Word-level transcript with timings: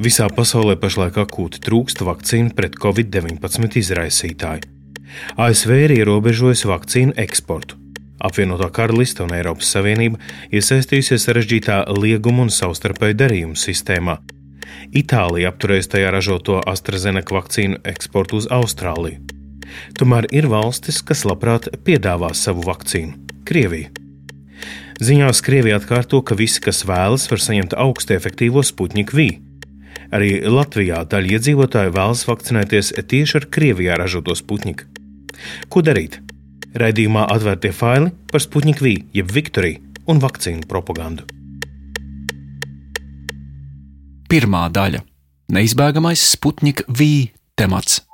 Visā 0.00 0.30
pasaulē 0.32 0.78
pašlaik 0.80 1.18
akūti 1.20 1.60
trūkst 1.60 2.00
vakcīnu 2.06 2.54
pret 2.56 2.78
covid-19 2.80 3.74
izraisītāju. 3.76 4.68
ASV 5.36 5.72
ir 5.76 5.92
ierobežojusi 5.98 6.70
vakcīnu 6.70 7.12
eksportu. 7.20 7.76
Apvienotā 8.24 8.70
karaliste 8.72 9.20
un 9.26 9.34
Eiropas 9.36 9.68
Savienība 9.74 10.16
iesaistījusies 10.56 11.26
sarežģītā 11.28 11.82
lieguma 11.98 12.46
un 12.46 12.52
savstarpēju 12.54 13.18
darījumu 13.20 13.60
sistēmā. 13.60 14.14
Itālija 14.96 15.52
apturējusi 15.52 15.92
tajā 15.96 16.14
ražoto 16.16 16.62
AstraZeneca 16.72 17.36
vakcīnu 17.36 17.82
eksportu 17.92 18.40
uz 18.40 18.48
Austrāliju. 18.48 19.20
Tomēr 20.00 20.30
ir 20.32 20.48
valstis, 20.48 21.02
kas 21.04 21.26
labprāt 21.28 21.68
piedāvās 21.84 22.40
savu 22.40 22.64
vakcīnu- 22.64 23.20
Krievija. 23.48 23.92
Ziņās 24.96 25.44
Krievija 25.44 25.76
atkārto, 25.76 26.24
ka 26.24 26.34
visi, 26.34 26.60
kas 26.64 26.84
vēlas, 26.88 27.28
var 27.28 27.38
saņemt 27.38 27.76
augstu 27.76 28.16
efektīvo 28.16 28.64
Sputnik 28.64 29.12
V. 29.12 29.49
Arī 30.10 30.40
Latvijā 30.42 31.04
daļa 31.06 31.36
iedzīvotāju 31.36 31.94
vēlas 31.94 32.24
vakcinēties 32.26 32.94
tieši 33.10 33.38
ar 33.38 33.46
Krievijā 33.54 33.98
ražoto 34.00 34.34
Sputniku. 34.34 34.88
Ko 35.70 35.82
darīt? 35.86 36.18
Raidījumā 36.74 37.26
atvērtie 37.30 37.70
faili 37.74 38.10
par 38.30 38.42
Sputnik 38.42 38.82
V, 38.82 38.96
jeb 39.14 39.30
Viktoriju 39.30 39.80
un 40.10 40.22
vakcīnu 40.22 40.66
propagandu. 40.70 41.26
Pirmā 44.30 44.66
daļa- 44.70 45.02
neizbēgamais 45.54 46.22
Sputnik 46.34 46.82
V 46.86 47.30
temats. 47.58 48.09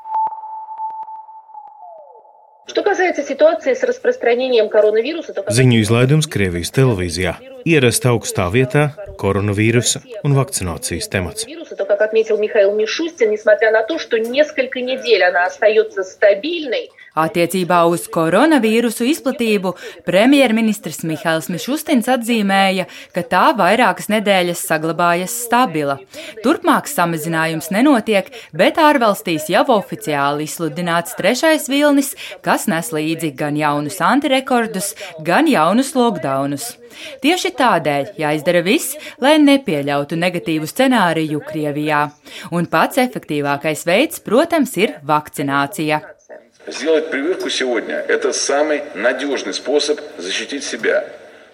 Ziņu 5.57 5.79
izlaidums 5.81 6.27
Krievijas 6.31 6.71
televīzijā 6.75 7.33
ierasta 7.65 8.11
augstā 8.13 8.45
vietā 8.53 8.83
коронавируса 9.21 10.01
un 10.23 10.37
vakcinācijas 10.37 11.09
temats. 11.11 11.47
Как 11.91 12.01
отметил 12.01 12.37
Михаил 12.37 12.73
Мишустин, 12.73 13.31
несмотря 13.31 13.71
на 13.71 13.83
то, 13.83 13.99
что 13.99 14.17
несколько 14.17 14.79
недель 14.81 15.23
она 15.23 15.45
остается 15.45 16.03
стабильной, 16.03 16.89
Attiecībā 17.16 17.78
uz 17.88 18.06
koronavīrusu 18.12 19.06
izplatību 19.08 19.72
premjerministrs 20.04 21.00
Mihails 21.08 21.48
Mišustins 21.48 22.10
atzīmēja, 22.12 22.84
ka 23.16 23.24
tā 23.24 23.44
vairākas 23.56 24.10
nedēļas 24.12 24.64
saglabājas 24.68 25.32
stabila. 25.46 25.96
Turpmāk 26.44 26.90
samazinājums 26.92 27.70
nenotiek, 27.72 28.28
bet 28.52 28.76
ārvalstīs 28.82 29.48
jau 29.48 29.64
oficiāli 29.78 30.44
izsludināts 30.44 31.16
trešais 31.16 31.70
vilnis, 31.72 32.12
kas 32.44 32.68
nes 32.68 32.92
līdzi 32.92 33.32
gan 33.38 33.56
jaunus 33.56 34.02
antirekordus, 34.04 34.92
gan 35.24 35.48
jaunus 35.48 35.94
lockdownus. 35.96 36.74
Tieši 37.24 37.52
tādēļ 37.56 38.12
jāizdara 38.20 38.62
viss, 38.66 38.96
lai 39.20 39.36
nepieļautu 39.42 40.20
negatīvu 40.20 40.68
scenāriju 40.68 41.40
Krievijā. 41.48 42.06
Un 42.52 42.68
pats 42.72 43.00
efektīvākais 43.00 43.86
veids, 43.88 44.22
protams, 44.24 44.76
ir 44.80 44.96
vakcinācija. 45.06 46.15
Сделать 46.67 47.09
прививку 47.09 47.49
сегодня – 47.49 48.07
это 48.07 48.33
самый 48.33 48.83
надежный 48.95 49.53
способ 49.53 49.99
защитить 50.17 50.63
себя. 50.63 51.03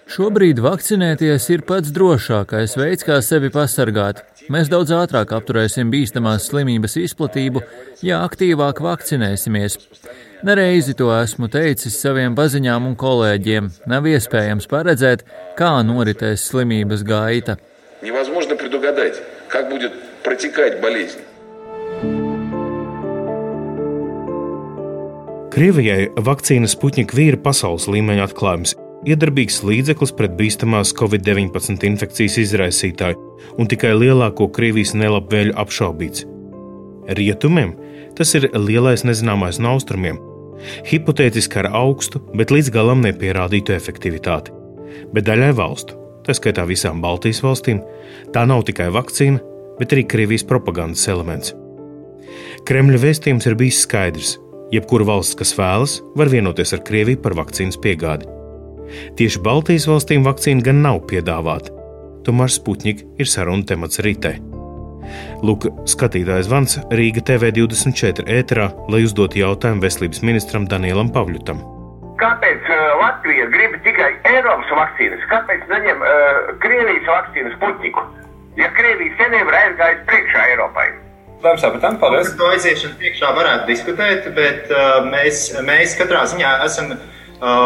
Šobrīd 0.07 0.61
vakcinēties 0.63 1.49
ir 1.51 1.63
pats 1.67 1.91
drošākais 1.91 2.77
veids, 2.79 3.03
kā 3.03 3.17
sevi 3.19 3.49
pasargāt. 3.51 4.21
Mēs 4.47 4.69
daudz 4.71 4.93
ātrāk 4.95 5.33
apturēsim 5.35 5.91
bīstamās 5.91 6.45
slimības 6.47 6.95
izplatību, 7.01 7.59
ja 8.07 8.21
aktīvāk 8.23 8.79
vakcinēsimies. 8.85 9.75
Nereizi 10.47 10.95
to 10.95 11.09
esmu 11.11 11.49
teicis 11.51 11.99
saviem 11.99 12.37
paziņām 12.39 12.87
un 12.87 12.95
kolēģiem. 12.95 13.67
Nav 13.91 14.07
iespējams 14.07 14.69
paredzēt, 14.71 15.25
kā 15.59 15.73
noritēs 15.83 16.47
slimības 16.53 17.03
gaita. 17.03 17.57
Невозможно 18.01 18.55
предугадать, 18.55 19.21
как 19.49 19.69
будет 19.69 19.91
протекать 20.23 20.79
болезнь. 20.79 21.19
Krievijai 25.52 26.06
vakcīna 26.16 26.64
Sputnik 26.64 27.10
V 27.12 27.26
ir 27.28 27.34
pasaules 27.44 27.84
līmeņa 27.92 28.22
atklājums, 28.24 28.70
iedarbīgs 29.04 29.58
līdzeklis 29.68 30.14
pret 30.16 30.32
bīstamās 30.38 30.94
covid-19 30.96 31.82
infekcijas 31.90 32.38
izraisītāju 32.40 33.18
un 33.60 33.68
tikai 33.68 33.90
lielāko 33.92 34.46
Krievijas 34.48 34.94
nelabvēļu 34.96 35.52
apšaubīts. 35.60 36.24
Rietumiem 37.18 37.74
tas 38.16 38.32
ir 38.38 38.46
lielais 38.56 39.04
nezināmais 39.04 39.58
no 39.60 39.74
austrumiem, 39.76 40.16
hipotētiski 40.88 41.60
ar 41.60 41.68
augstu, 41.82 42.22
bet 42.32 42.54
līdz 42.54 42.70
galam 42.72 43.04
nepierādītu 43.04 43.74
efektivitāti. 43.76 44.54
Bet 45.12 45.26
daļai 45.28 45.50
valstu, 45.58 45.98
tā 46.24 46.32
skaitā 46.38 46.64
visām 46.64 47.04
Baltijas 47.04 47.42
valstīm, 47.44 47.82
tā 48.32 48.46
nav 48.48 48.64
tikai 48.70 48.88
vakcīna, 48.96 49.44
bet 49.76 49.92
arī 49.92 50.06
Krievijas 50.08 50.48
propagandas 50.48 51.04
elements. 51.12 51.52
Kremļa 52.64 53.02
vēstījums 53.04 53.50
ir 53.50 53.58
bijis 53.60 53.82
skaidrs 53.84 54.32
Jebkura 54.72 55.04
valsts, 55.04 55.36
kas 55.36 55.50
vēlas, 55.52 55.98
var 56.16 56.30
vienoties 56.32 56.70
ar 56.72 56.80
Krieviju 56.86 57.20
par 57.20 57.34
vakcīnas 57.36 57.76
piegādi. 57.84 58.24
Tieši 59.18 59.42
Baltijas 59.44 59.84
valstīm 59.88 60.24
vakcīna 60.24 60.64
gan 60.64 60.80
nav 60.84 61.02
piedāvāta, 61.10 61.74
tomēr 62.24 62.48
Sputnik 62.52 63.02
ir 63.20 63.28
saruna 63.28 63.66
temats 63.68 64.00
rītē. 64.04 64.38
Lūk, 65.44 65.66
skatītājs 65.92 66.48
Vans 66.48 66.78
Rīga 66.94 67.20
TV24 67.28 68.24
ēterā, 68.38 68.70
lai 68.88 69.02
uzdotu 69.04 69.42
jautājumu 69.42 69.84
veselības 69.84 70.24
ministram 70.24 70.64
Danielam 70.70 71.12
Pavļutam. 71.12 71.60
Kāpēc 72.22 72.72
uh, 72.72 72.82
Latvija 73.02 73.50
grib 73.52 73.76
tikai 73.84 74.08
Eiropas 74.30 74.72
vakcīnas? 74.78 75.28
Kāpēc 75.28 75.68
neņem 75.68 76.00
uh, 76.00 76.52
Krievijas 76.64 77.12
vakcīnas 77.12 77.58
Sputniku? 77.58 78.08
Ja 78.56 78.72
Krievija 78.78 79.20
seniem 79.20 79.52
ir 79.52 79.62
aizgājusi 79.66 80.06
priekšā 80.08 80.50
Eiropai? 80.54 80.92
Lēmums 81.42 81.64
par 81.64 81.80
tām 81.82 81.96
paldies. 81.98 82.28
Par 82.30 82.38
to 82.38 82.50
aiziešanu 82.54 82.98
priekšā 83.00 83.32
varētu 83.34 83.66
diskutēt, 83.66 84.28
bet 84.36 84.70
uh, 84.70 85.02
mēs, 85.10 85.48
mēs 85.66 85.96
katrā 85.98 86.22
ziņā 86.30 86.52
esam 86.68 86.92
uh, 86.94 87.00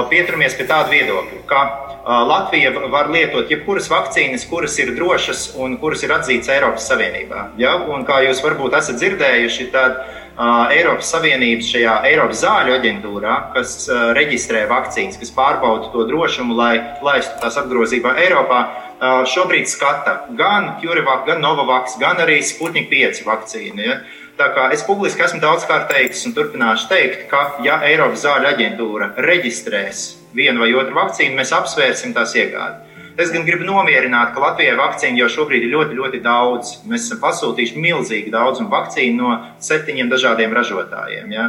pieturamies 0.08 0.56
pie 0.56 0.64
tāda 0.70 0.88
viedokļa, 0.94 1.40
ka 1.50 1.62
uh, 1.66 2.22
Latvija 2.30 2.72
var 2.92 3.10
lietot 3.12 3.52
jebkuras 3.52 3.90
vakcīnas, 3.92 4.46
kuras 4.48 4.78
ir 4.80 4.94
drošas 4.96 5.50
un 5.60 5.76
kuras 5.82 6.06
ir 6.06 6.14
atzītas 6.16 6.54
Eiropas 6.56 6.88
Savienībā. 6.88 7.50
Ja? 7.60 7.76
Un 7.92 8.08
kā 8.08 8.22
jūs 8.24 8.40
varbūt 8.46 8.78
esat 8.80 8.96
dzirdējuši, 9.02 9.68
tad 9.76 10.00
uh, 10.00 10.72
Eiropas 10.72 11.12
Savienības 11.12 11.68
šajā 11.74 12.00
Eiropas 12.08 12.46
zāļu 12.46 12.78
aģentūrā, 12.78 13.36
kas 13.58 13.76
uh, 13.90 14.08
reģistrē 14.16 14.64
vakcīnas, 14.72 15.20
kas 15.20 15.36
pārbauda 15.36 15.92
to 15.92 16.08
drošumu, 16.08 16.56
lai 16.56 16.78
laistu 17.04 17.36
tās 17.44 17.60
apgrozībā 17.60 18.16
Eiropā, 18.24 18.64
šobrīd 19.00 19.68
skata 19.68 20.26
gan 20.36 20.76
CureVac, 20.80 21.26
gan 21.26 21.42
Novavax, 21.44 21.98
gan 22.00 22.20
arī 22.22 22.40
Sputnik 22.44 22.88
5 22.90 23.24
vakcīnu. 23.26 23.82
Ja? 23.84 23.98
Tā 24.36 24.50
kā 24.52 24.66
es 24.72 24.82
publiski 24.84 25.24
esmu 25.24 25.40
daudzkārt 25.40 25.88
teicis 25.88 26.26
un 26.28 26.34
turpināšu 26.36 26.90
teikt, 26.90 27.22
ka, 27.30 27.44
ja 27.64 27.78
Eiropas 27.88 28.24
zāļu 28.26 28.50
aģentūra 28.50 29.14
reģistrēs 29.24 30.02
vienu 30.36 30.60
vai 30.60 30.74
otru 30.76 30.96
vakcīnu, 30.98 31.38
mēs 31.38 31.54
apsvērsim 31.56 32.12
tās 32.16 32.36
iegādi. 32.36 32.84
Es 33.16 33.30
gan 33.32 33.46
gribu 33.46 33.64
nomierināt, 33.64 34.34
ka 34.34 34.42
Latvijai 34.42 34.76
vakcīnu 34.76 35.22
jau 35.22 35.30
šobrīd 35.38 35.64
ir 35.64 35.72
ļoti, 35.72 35.96
ļoti 35.96 36.20
daudz. 36.20 36.74
Mēs 36.84 37.08
esam 37.08 37.22
pasūtījuši 37.24 37.80
milzīgu 37.80 38.34
daudzumu 38.34 38.68
vakcīnu 38.76 39.16
no 39.22 39.38
septiņiem 39.70 40.12
dažādiem 40.12 40.52
ražotājiem. 40.52 41.32
Ja? 41.32 41.48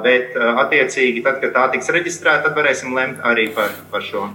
Bet, 0.00 0.32
attiecīgi, 0.64 1.20
tad, 1.28 1.42
kad 1.44 1.52
tā 1.52 1.70
tiks 1.76 1.92
reģistrēta, 1.92 2.48
tad 2.48 2.56
varēsim 2.56 2.96
lemt 2.96 3.20
arī 3.20 3.50
par, 3.52 3.76
par 3.92 4.08
šo. 4.08 4.30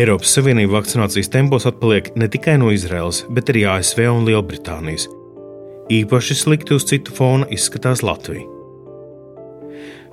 Eiropas 0.00 0.34
Savienība 0.36 0.76
vakcinācijas 0.76 1.30
tempos 1.32 1.64
atpaliek 1.68 2.10
ne 2.20 2.28
tikai 2.28 2.58
no 2.60 2.68
Izraels, 2.74 3.22
bet 3.32 3.48
arī 3.52 3.62
ASV 3.72 4.02
un 4.10 4.26
Lielbritānijas. 4.28 5.06
Īpaši 5.92 6.36
slikti 6.36 6.76
uz 6.76 6.84
citu 6.90 7.14
fona 7.16 7.48
izskatās 7.54 8.02
Latvija. 8.04 8.44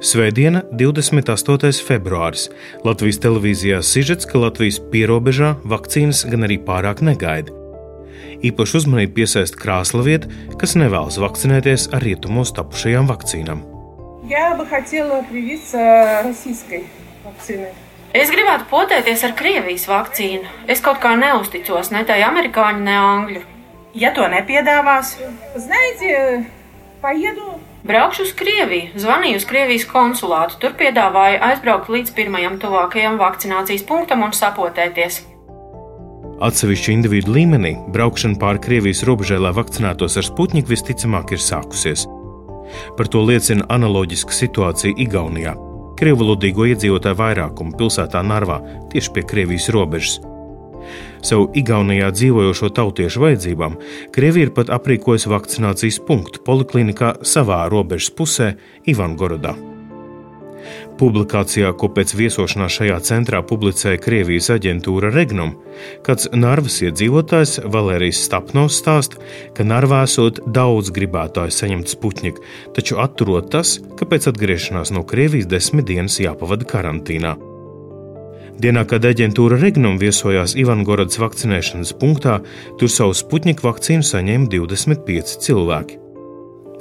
Svētdiena, 0.03 0.61
28. 0.75 1.83
februāris. 1.87 2.49
Latvijas 2.83 3.19
televīzijā 3.23 3.81
sižets, 3.83 4.27
ka 4.27 4.41
Latvijas 4.41 4.79
pierobežā 4.91 5.53
vakcīnas 5.63 6.25
gan 6.31 6.47
arī 6.47 6.57
pārāk 6.63 7.03
negaida. 7.03 7.51
Īpaši 8.43 8.81
uzmanību 8.81 9.15
piesaista 9.19 9.59
krāsla 9.59 10.03
vieta, 10.03 10.31
kas 10.59 10.75
nevēlas 10.79 11.19
vakcinēties 11.23 11.89
ar 11.95 12.03
rietumos 12.03 12.51
tapušajām 12.55 13.07
vakcīnām. 13.11 13.63
Я 14.29 14.55
бы 14.55 14.65
хотела 14.65 15.21
привиться 15.29 16.21
российской 16.23 16.85
вакциной. 17.25 17.73
Es 18.16 18.30
gribētu 18.32 18.64
potēties 18.70 19.20
ar 19.26 19.34
Krievijas 19.36 19.84
vakcīnu. 19.88 20.48
Es 20.72 20.80
kaut 20.80 20.96
kā 21.02 21.12
neusticos 21.18 21.90
ne 21.92 22.06
tai 22.08 22.22
amerikāņu, 22.24 22.80
ne 22.86 22.94
angļu. 22.96 23.42
Ja 23.98 24.14
to 24.16 24.24
nepiedāvās, 24.32 25.16
ziniet, 25.60 26.46
paiedu. 27.02 27.58
Braukšu 27.88 28.24
uz 28.24 28.32
Krieviju, 28.36 28.96
zvanīju 29.00 29.42
uz 29.42 29.44
Krievijas 29.48 29.84
konsulātu. 29.90 30.56
Tur 30.62 30.72
piedāvāja 30.80 31.42
aizbraukt 31.50 31.92
līdz 31.92 32.14
pirmajam 32.16 32.56
tuvākajam 32.62 33.20
vakcinācijas 33.20 33.84
punktam 33.88 34.24
un 34.24 34.32
sapotēties. 34.32 35.22
Atsevišķi 36.48 36.94
individu 36.94 37.34
līmenī 37.36 37.76
braukšana 37.92 38.40
pāri 38.40 38.64
Krievijas 38.64 39.04
robežai, 39.04 39.40
lai 39.42 39.52
vakcinētos 39.52 40.16
ar 40.16 40.24
Sputniku, 40.24 40.72
visticamāk 40.72 41.36
ir 41.36 41.44
sākusies. 41.44 42.08
Par 42.96 43.08
to 43.12 43.24
liecina 43.24 43.68
analoģiska 43.72 44.32
situācija 44.32 44.96
Igaunijā 44.96 45.56
Krievulodīgo 45.98 46.68
iedzīvotāju 46.70 47.18
vairākumu 47.18 47.74
pilsētā 47.78 48.22
Narvā, 48.22 48.60
tieši 48.92 49.14
pie 49.16 49.24
Krievijas 49.26 49.68
robežas. 49.74 50.20
Savu 51.26 51.48
Igaunijā 51.58 52.12
dzīvojošo 52.14 52.70
tautiešu 52.76 53.24
vajadzībām 53.24 53.74
Krievija 54.14 54.48
ir 54.48 54.54
pat 54.54 54.70
aprīkojusi 54.78 55.32
vakcinācijas 55.32 55.98
punktu 56.06 56.44
poliklinikā 56.46 57.16
savā 57.26 57.64
robežas 57.72 58.14
pusē, 58.14 58.52
Ivangorodā. 58.86 59.56
Publikācijā, 60.98 61.70
ko 61.78 61.90
pēc 61.94 62.12
viesošanās 62.18 62.74
šajā 62.80 62.96
centrā 63.06 63.38
publicēja 63.46 64.00
Krievijas 64.02 64.48
aģentūra 64.56 65.12
Regnum, 65.14 65.52
kāds 66.06 66.26
Narvas 66.34 66.80
iedzīvotājs 66.82 67.60
Valērijas 67.70 68.24
Stapnovs 68.26 68.80
stāsta, 68.82 69.20
ka 69.54 69.66
Narvā 69.66 70.02
esot 70.08 70.40
daudz 70.46 70.90
gribētāju 70.96 71.54
saņemt 71.54 71.92
sputņiku, 71.94 72.42
taču 72.74 72.98
atturot 73.02 73.52
tas, 73.54 73.76
ka 73.98 74.08
pēc 74.10 74.26
atgriešanās 74.32 74.90
no 74.96 75.04
Krievijas 75.06 75.46
desmit 75.50 75.86
dienas 75.92 76.18
jāpavada 76.22 76.66
karantīnā. 76.66 77.36
Dienā, 78.58 78.82
kad 78.90 79.06
aģentūra 79.06 79.60
Regnum 79.62 80.00
viesojās 80.02 80.56
Ivangorodas 80.58 81.20
vakcinēšanas 81.22 81.94
punktā, 82.00 82.40
tur 82.80 82.90
savu 82.90 83.14
sputņiku 83.14 83.62
vakcīnu 83.68 84.02
saņēma 84.02 84.50
25 84.50 85.38
cilvēki. 85.46 86.02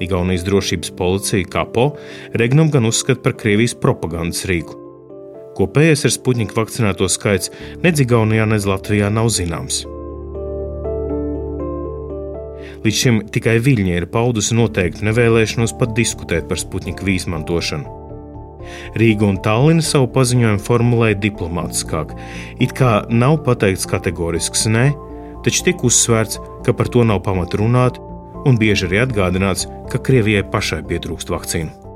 Igaunijas 0.03 0.45
drošības 0.45 0.91
policija 0.97 1.49
Kapo 1.49 1.91
Regnum 2.37 2.71
gan 2.71 2.85
uzskata 2.85 3.23
par 3.23 3.37
Krievijas 3.39 3.75
propagandas 3.81 4.45
rīku. 4.49 4.77
Kopējais 5.57 6.05
ar 6.05 6.13
sputņiku 6.13 6.57
vakcinēto 6.57 7.07
skaits 7.09 7.49
nedz 7.81 8.03
Igaunijā, 8.03 8.45
nedz 8.45 8.67
Latvijā 8.69 9.09
nav 9.13 9.31
zināms. 9.33 9.85
Līdz 12.85 12.97
šim 13.01 13.21
tikai 13.33 13.57
Viļņa 13.63 13.95
ir 13.97 14.05
paudusi 14.13 14.55
noteikti 14.55 15.07
nevēlēšanos 15.07 15.73
pat 15.79 15.95
diskutēt 15.97 16.45
par 16.47 16.61
sputņiku 16.61 17.09
izmantošanu. 17.15 17.95
Rīga 18.99 19.25
un 19.27 19.39
Tallina 19.43 19.83
savu 19.85 20.09
paziņojumu 20.13 20.61
formulēja 20.63 21.17
diplomātiskāk. 21.23 22.13
It 22.63 22.75
kā 22.77 23.01
nav 23.09 23.39
pateikts 23.47 23.87
kategorisks 23.89 24.67
nē, 24.69 24.89
taču 25.45 25.65
tiek 25.67 25.83
uzsvērts, 25.87 26.39
ka 26.65 26.75
par 26.75 26.91
to 26.91 27.05
nav 27.07 27.23
pamata 27.25 27.59
runāt, 27.61 27.99
un 28.47 28.57
bieži 28.59 28.87
arī 28.87 29.03
atgādināts, 29.03 29.67
ka 29.91 29.99
Krievijai 29.99 30.45
pašai 30.51 30.81
pietrūkst 30.87 31.31
vakcīnu. 31.33 31.87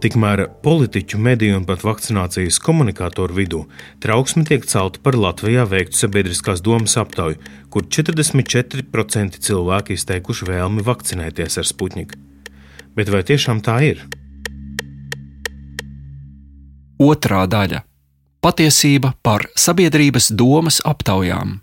Tikmēr 0.00 0.46
politiķu, 0.64 1.18
mediju 1.20 1.58
un 1.58 1.66
pat 1.68 1.82
vakcinācijas 1.84 2.56
komunikātoru 2.64 3.36
vidū 3.36 3.58
trauksme 4.00 4.46
tiek 4.48 4.64
celta 4.64 5.02
par 5.04 5.18
Latvijā 5.18 5.66
veiktu 5.68 5.98
sabiedriskās 5.98 6.62
domas 6.64 6.96
aptauju, 6.96 7.36
kur 7.68 7.84
44% 7.84 9.42
cilvēki 9.44 9.98
izteikuši 9.98 10.48
vēlmi 10.48 10.86
vakcinēties 10.86 11.60
ar 11.60 11.68
Sputniku. 11.68 12.16
Bet 12.96 13.12
vai 13.12 13.20
tiešām 13.28 13.60
tā 13.60 13.76
ir? 13.90 14.00
Otrā 17.00 17.44
daļa- 17.44 17.84
patiesība 18.44 19.12
par 19.22 19.50
sabiedrības 19.52 20.32
domas 20.32 20.80
aptaujām. 20.80 21.60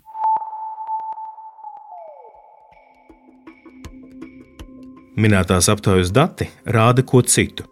Minētās 5.18 5.66
aptaujas 5.72 6.12
dati 6.14 6.46
rāda 6.62 7.02
ko 7.02 7.24
citu. 7.26 7.64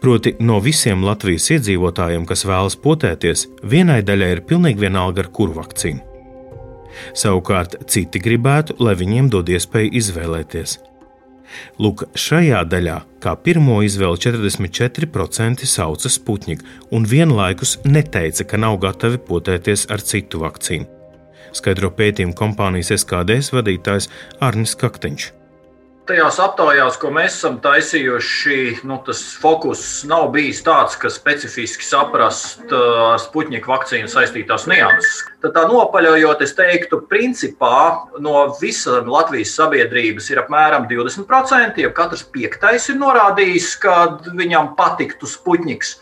Proti, 0.00 0.34
no 0.44 0.58
visiem 0.60 1.00
Latvijas 1.04 1.46
iedzīvotājiem, 1.54 2.26
kas 2.28 2.44
vēlas 2.48 2.76
potēties, 2.84 3.46
vienai 3.64 4.02
daļai 4.04 4.28
ir 4.34 4.42
pilnīgi 4.48 4.84
vienalga 4.84 5.24
ar 5.24 5.30
kuru 5.32 5.56
vakcīnu. 5.56 6.04
Savukārt 7.16 7.78
citi 7.88 8.20
gribētu, 8.20 8.76
lai 8.84 8.96
viņiem 8.98 9.32
dod 9.32 9.48
iespēju 9.48 9.92
izvēlēties. 10.02 10.76
Lūk, 11.80 12.04
šajā 12.14 12.60
daļā 12.68 12.98
kā 13.24 13.34
pirmo 13.40 13.80
izvēli 13.82 14.20
44% 14.28 15.66
sauca 15.66 16.12
Sputņiku 16.12 16.94
un 16.94 17.08
vienlaikus 17.08 17.78
neteica, 17.88 18.44
ka 18.44 18.60
nav 18.60 18.78
gatavi 18.84 19.18
potēties 19.32 19.88
ar 19.90 20.04
citu 20.04 20.44
vakcīnu. 20.44 20.86
Skaidro 21.56 21.90
pētījumu 21.96 22.36
kompānijas 22.38 22.92
SKDS 23.00 23.50
vadītājs 23.56 24.12
Arnis 24.44 24.76
Kakteņš 24.78 25.32
tajās 26.10 26.40
aptaujās, 26.42 26.96
ko 26.98 27.12
mēs 27.14 27.36
esam 27.38 27.58
taisījuši, 27.62 28.82
nu, 28.88 28.98
tas 29.06 29.20
fokus 29.38 30.02
nav 30.08 30.30
bijis 30.34 30.62
tāds, 30.66 30.96
ka 30.98 31.10
specifiski 31.12 31.86
saprast 31.86 32.64
uh, 32.66 33.12
ar 33.12 33.20
Sputņiku 33.22 33.70
vakcīnu 33.70 34.10
saistītās 34.10 34.66
nianses. 34.70 35.22
Tad 35.44 35.54
tā 35.54 35.64
nopaļojot, 35.70 36.42
es 36.42 36.56
teiktu, 36.58 37.02
principā 37.10 38.10
no 38.22 38.48
visas 38.58 39.06
Latvijas 39.06 39.54
sabiedrības 39.58 40.30
ir 40.32 40.42
apmēram 40.42 40.88
20%, 40.90 41.78
ja 41.84 41.92
katrs 41.94 42.26
piektais 42.34 42.90
ir 42.90 42.98
norādījis, 43.00 43.72
ka 43.84 43.96
viņam 44.34 44.74
patiktu 44.80 45.30
Sputņiks. 45.30 45.98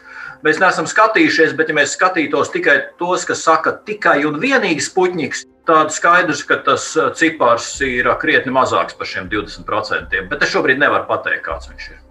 Mēs 0.46 0.60
neesam 0.62 0.86
skatījušies, 0.88 1.52
bet 1.58 1.68
ja 1.68 1.76
mēs 1.76 1.96
skatītos 1.98 2.52
tikai 2.54 2.78
tos, 3.00 3.26
kas 3.28 3.42
saka 3.44 3.74
tikai 3.84 4.22
un 4.28 4.38
vienīgi 4.40 4.84
Sputņiks, 4.86 5.44
tad 5.68 5.92
skaidrs, 5.92 6.42
ka 6.48 6.58
tas 6.64 6.90
uh, 6.96 7.12
cipars 7.16 7.70
ir 7.84 8.08
uh, 8.08 8.16
krietni 8.20 8.52
mazāks 8.54 8.96
par 8.96 9.08
šiem 9.08 9.28
20%. 9.32 10.20
Bet 10.30 10.44
es 10.44 10.52
šobrīd 10.54 10.80
nevaru 10.80 11.04
pateikt, 11.10 11.44
kāds 11.46 11.70
viņš 11.70 11.88
ir. 11.92 12.04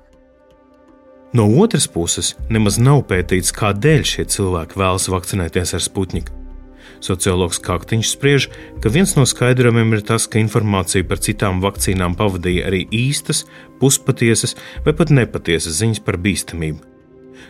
No 1.35 1.49
otras 1.61 1.89
puses, 1.91 2.35
nemaz 2.53 2.77
nav 2.79 3.03
pētīts, 3.09 3.51
kādēļ 3.53 4.05
šie 4.07 4.27
cilvēki 4.31 4.79
vēlas 4.79 5.09
vakcinēties 5.11 5.75
ar 5.75 5.83
Sputniku. 5.83 6.33
Sociologs 7.03 7.59
Kaktiņš 7.61 8.11
spriež, 8.15 8.47
ka 8.81 8.89
viens 8.89 9.13
no 9.17 9.25
skaidrojumiem 9.27 9.97
ir 9.97 10.03
tas, 10.07 10.25
ka 10.25 10.41
informāciju 10.41 11.05
par 11.09 11.21
citām 11.21 11.61
vakcīnām 11.61 12.17
pavadīja 12.17 12.65
arī 12.71 12.85
īstas, 12.89 13.43
puspatiesas 13.81 14.57
vai 14.85 14.95
pat 14.97 15.13
nepatiesas 15.13 15.77
ziņas 15.81 16.05
par 16.07 16.17
bīstamību. 16.23 16.81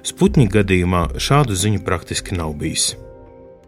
Sputņika 0.07 0.61
gadījumā 0.61 1.09
šādu 1.21 1.55
ziņu 1.55 1.85
praktiski 1.87 2.35
nav 2.35 2.57
bijis. 2.59 2.95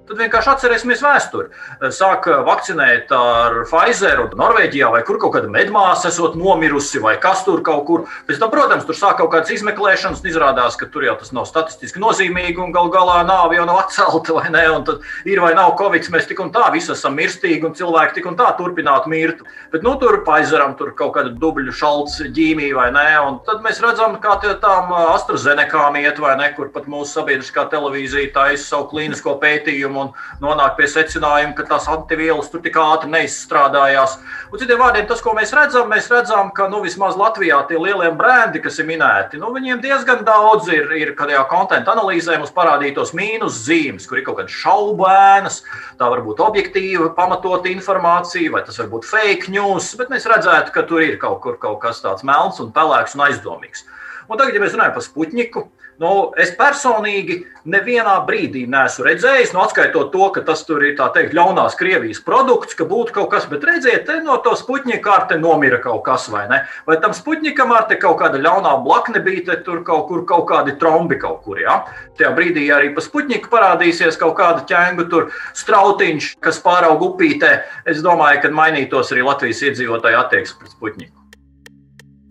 Tad 0.10 0.18
vienkārši 0.18 0.50
atcerēsimies 0.50 1.04
vēsturi. 1.06 1.52
Sāk 1.94 2.26
vakcinēt 2.48 3.12
ar 3.14 3.60
Pfizeru, 3.70 4.24
Norvēģijā, 4.40 4.88
vai 4.90 5.04
kur 5.06 5.20
kaut 5.22 5.36
kāda 5.36 5.52
medmāsa 5.54 6.10
esot 6.10 6.34
nomirusi, 6.40 6.98
vai 7.04 7.12
kas 7.22 7.44
tur 7.46 7.62
kaut 7.66 7.84
kur. 7.86 8.08
Pēc 8.26 8.40
tam, 8.42 8.50
protams, 8.50 8.88
tur 8.88 8.98
sāk 8.98 9.20
kaut 9.20 9.30
kādas 9.36 9.54
izmeklēšanas, 9.54 10.24
un 10.24 10.32
izrādās, 10.32 10.80
ka 10.80 10.88
tur 10.90 11.06
jau 11.06 11.14
tas 11.20 11.30
nav 11.38 11.46
statistiski 11.46 12.02
nozīmīgi, 12.02 12.58
un 12.58 12.74
gal 12.74 12.90
galā 12.90 13.20
nāve 13.28 13.60
jau 13.60 13.68
nav 13.70 13.84
atcelta, 13.84 14.34
vai 14.40 14.48
ne? 14.50 14.64
Un 14.80 14.88
tad 14.88 15.06
ir 15.30 15.44
vai 15.44 15.52
nav 15.54 15.76
covid, 15.78 16.10
mēs 16.10 16.26
tik 16.32 16.42
un 16.42 16.50
tā 16.58 16.66
visi 16.74 16.90
esam 16.96 17.14
mirstīgi, 17.20 17.62
un 17.70 17.78
cilvēki 17.78 18.18
tik 18.18 18.32
un 18.32 18.40
tā 18.40 18.50
turpinātu 18.58 19.14
mirt. 19.14 19.46
Bet 19.70 19.86
nu, 19.86 19.94
tur 20.02 20.24
Pfizeram 20.26 20.74
tur 20.82 20.96
kaut 20.98 21.14
kāda 21.20 21.36
dubļu 21.38 21.76
šalts 21.84 22.18
ģīmija, 22.34 22.74
vai 22.80 22.88
ne? 22.98 23.06
Un 23.28 23.40
tad 23.46 23.62
mēs 23.62 23.78
redzam, 23.86 24.18
kā 24.26 24.40
tām 24.42 24.90
AstraZenekām 24.98 26.02
iet, 26.02 26.18
vai 26.18 26.34
ne, 26.42 26.50
kur 26.58 26.74
pat 26.74 26.90
mūsu 26.90 27.20
sabiedriskā 27.20 27.70
televīzija 27.70 28.34
taisa 28.34 28.66
savu 28.74 28.90
klīnisko 28.90 29.38
pētījumu 29.46 29.99
un 30.00 30.12
nonāk 30.44 30.78
pie 30.78 30.88
secinājuma, 30.90 31.56
ka 31.57 31.66
tās 31.69 31.88
antivielas 31.92 32.50
tur 32.51 32.63
tik 32.63 32.78
ātri 32.80 33.12
neizstrādājās. 33.13 34.18
Un 34.50 34.62
citiem 34.62 34.79
vārdiem, 34.82 35.08
tas, 35.10 35.22
ko 35.24 35.36
mēs 35.38 35.53
redzam, 35.56 35.89
mēs 35.91 36.10
redzam, 36.12 36.50
ka 36.56 36.70
nu, 36.72 36.82
vismaz 36.86 37.18
Latvijā 37.20 37.60
tie 37.70 37.77
lielie 37.79 38.10
brendi, 38.18 38.62
kas 38.63 38.79
ir 38.82 38.88
minēti, 38.89 39.39
nu, 39.41 39.51
viņiem 39.56 39.84
diezgan 39.84 40.24
daudz 40.27 40.72
ir, 40.74 40.89
ir 40.98 41.13
jau 41.13 41.46
konta 41.51 41.79
analīzē 41.79 42.38
mums 42.39 42.53
parādītos 42.56 43.13
mīnus 43.18 43.62
zīmes, 43.68 44.08
kur 44.10 44.20
ir 44.20 44.25
kaut 44.27 44.39
kādas 44.39 44.58
šaubēnas, 44.63 45.62
tā 46.00 46.10
var 46.12 46.24
būt 46.25 46.41
objektīva, 46.44 47.12
pamatota 47.18 47.72
informācija, 47.72 48.51
vai 48.53 48.63
tas 48.65 48.79
var 48.82 48.89
būt 48.94 49.08
fake 49.10 49.53
news, 49.53 49.91
bet 50.00 50.12
mēs 50.13 50.27
redzētu, 50.29 50.74
ka 50.75 50.86
tur 50.89 51.06
ir 51.06 51.20
kaut 51.22 51.41
kur 51.46 51.60
kaut 51.62 51.82
kas 51.84 52.01
tāds 52.03 52.25
melns 52.27 52.62
un 52.63 52.74
pelēks 52.75 53.18
un 53.18 53.27
aizdomīgs. 53.27 53.86
Un 54.29 54.38
tagad, 54.38 54.53
ja 54.53 54.62
mēs 54.62 54.75
runājam 54.75 54.94
par 54.94 55.06
Sputniku, 55.06 55.65
nu, 56.00 56.12
es 56.39 56.51
personīgi 56.58 57.41
nevienā 57.70 58.15
brīdī 58.27 58.63
neesmu 58.72 59.06
redzējis, 59.06 59.51
nu, 59.53 59.62
atskaitot 59.63 60.12
to, 60.13 60.29
ka 60.36 60.44
tas 60.48 60.63
tur 60.68 60.84
ir 60.86 60.96
teikt, 60.98 61.36
ļaunās 61.38 61.75
Krievijas 61.79 62.22
produkts, 62.25 62.77
ka 62.77 62.88
būtu 62.89 63.15
kaut 63.18 63.29
kas, 63.34 63.48
bet 63.51 63.65
redziet, 63.68 64.06
te 64.08 64.20
no 64.24 64.39
to 64.44 64.56
Sputņika 64.58 65.01
kārte 65.06 65.39
nomira 65.39 65.82
kaut 65.84 66.01
kas, 66.08 66.29
vai 66.32 66.46
ne? 66.51 66.62
Vai 66.88 66.98
tam 67.03 67.13
Sputņikam 67.15 67.75
ar 67.75 67.88
te 67.91 68.00
kaut 68.01 68.20
kāda 68.22 68.41
ļaunā 68.41 68.77
blakne 68.86 69.24
bija, 69.25 69.46
te 69.51 69.60
tur 69.68 69.84
kaut 69.88 70.08
kur 70.10 70.25
kaut 70.29 70.48
kādi 70.50 70.77
trombi 70.79 71.20
kaut 71.20 71.44
kur, 71.46 71.60
ja? 71.62 71.82
Tajā 72.20 72.34
brīdī 72.38 72.70
arī 72.75 72.94
pa 72.96 73.03
Sputņiku 73.06 73.51
parādīsies 73.51 74.20
kaut 74.20 74.38
kāda 74.39 74.65
ķēngu 74.70 75.10
tur 75.12 75.29
strautiņš, 75.60 76.34
kas 76.44 76.63
pāraug 76.63 77.06
upītē. 77.12 77.56
Es 77.89 78.03
domāju, 78.06 78.44
ka 78.46 78.56
mainītos 78.56 79.13
arī 79.13 79.27
Latvijas 79.27 79.63
iedzīvotāju 79.70 80.24
attieksme 80.24 80.63
pret 80.63 80.77
Sputņiku. 80.77 81.19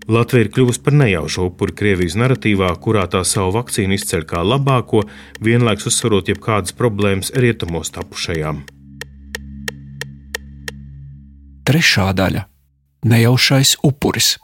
Latvija 0.08 0.46
ir 0.46 0.48
kļuvusi 0.54 0.80
par 0.80 0.94
nejaušu 0.96 1.42
upuri 1.50 1.74
Krievijas 1.76 2.14
narratīvā, 2.16 2.70
kurā 2.80 3.04
tā 3.12 3.20
savu 3.28 3.52
vakcīnu 3.58 3.92
izceļ 3.98 4.24
kā 4.30 4.40
labāko, 4.40 5.02
vienlaikus 5.44 5.90
uzsverot 5.90 6.30
jebkādas 6.32 6.72
problēmas 6.78 7.28
rietumos 7.36 7.92
tapušajām. 7.92 8.62
Trešā 11.68 12.06
daļa- 12.16 12.46
nejaušais 13.12 13.76
upuris. 13.84 14.38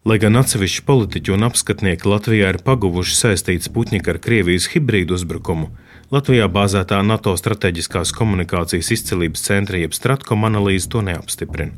Lai 0.00 0.16
gan 0.16 0.38
atsevišķi 0.40 0.86
politiķi 0.88 1.32
un 1.34 1.44
apskatnieki 1.44 2.08
Latvijā 2.08 2.54
ir 2.54 2.58
paguvuši 2.64 3.18
saistīt 3.18 3.66
Sputņiku 3.66 4.14
ar 4.14 4.18
Krievijas 4.24 4.70
hibrīdu 4.72 5.12
uzbrukumu, 5.18 5.66
Latvijā 6.10 6.46
bāzētā 6.48 7.02
NATO 7.04 7.34
strateģiskās 7.36 8.14
komunikācijas 8.16 8.88
izcelības 8.96 9.44
centra 9.44 9.76
jeb 9.76 9.92
Stratkom 9.92 10.48
analīze 10.48 10.88
to 10.88 11.04
neapstiprina. 11.04 11.76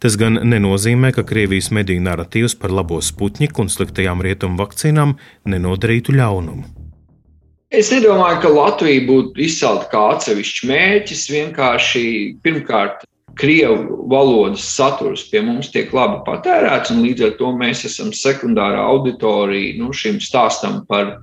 Tas 0.00 0.16
gan 0.16 0.40
nenozīmē, 0.40 1.12
ka 1.12 1.26
Krievijas 1.28 1.68
mediju 1.70 2.00
narratīvs 2.02 2.56
par 2.58 2.72
labo 2.72 3.02
sputniku 3.04 3.60
un 3.62 3.68
sliktajām 3.70 4.24
rietumu 4.24 4.56
vakcīnām 4.64 5.12
nenodarītu 5.44 6.16
ļaunumu. 6.16 6.64
Es 7.72 7.92
nedomāju, 7.92 8.40
ka 8.40 8.56
Latvija 8.56 9.04
būtu 9.04 9.44
izcelta 9.44 9.86
kā 9.92 10.00
atsevišķs 10.16 10.64
mērķis. 10.68 11.28
Vienkārši 11.36 12.04
pirmkārt, 12.44 13.04
krievu 13.38 14.06
valodas 14.10 14.64
saturs 14.76 15.24
pie 15.30 15.42
mums 15.44 15.70
tiek 15.72 15.92
labi 15.94 16.20
patērēts, 16.26 16.92
un 16.94 17.02
līdz 17.06 17.26
ar 17.28 17.32
to 17.38 17.52
mēs 17.56 17.84
esam 17.88 18.12
sekundāra 18.16 18.84
auditorija 18.90 19.78
nu, 19.80 19.92
šim 19.96 20.20
stāstam 20.22 20.82
par 20.88 21.16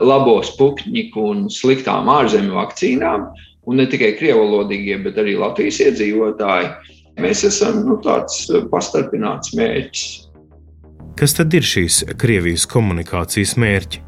labo 0.00 0.40
sputniku 0.46 1.30
un 1.34 1.46
sliktām 1.52 2.08
ārzemju 2.12 2.56
vakcīnām. 2.56 3.28
Un 3.68 3.76
ne 3.76 3.84
tikai 3.86 4.14
krievalodīgie, 4.16 4.96
bet 5.04 5.20
arī 5.20 5.36
Latvijas 5.38 5.82
iedzīvotāji. 5.84 6.70
Mēs 7.20 7.44
esam 7.44 7.82
nu, 7.84 7.98
tāds 8.02 8.46
pastarpināts 8.72 9.52
mērķis. 9.58 10.06
Kas 11.20 11.36
tad 11.36 11.52
ir 11.52 11.66
šīs 11.66 12.00
Krievijas 12.18 12.64
komunikācijas 12.70 13.58
mērķi? 13.60 14.00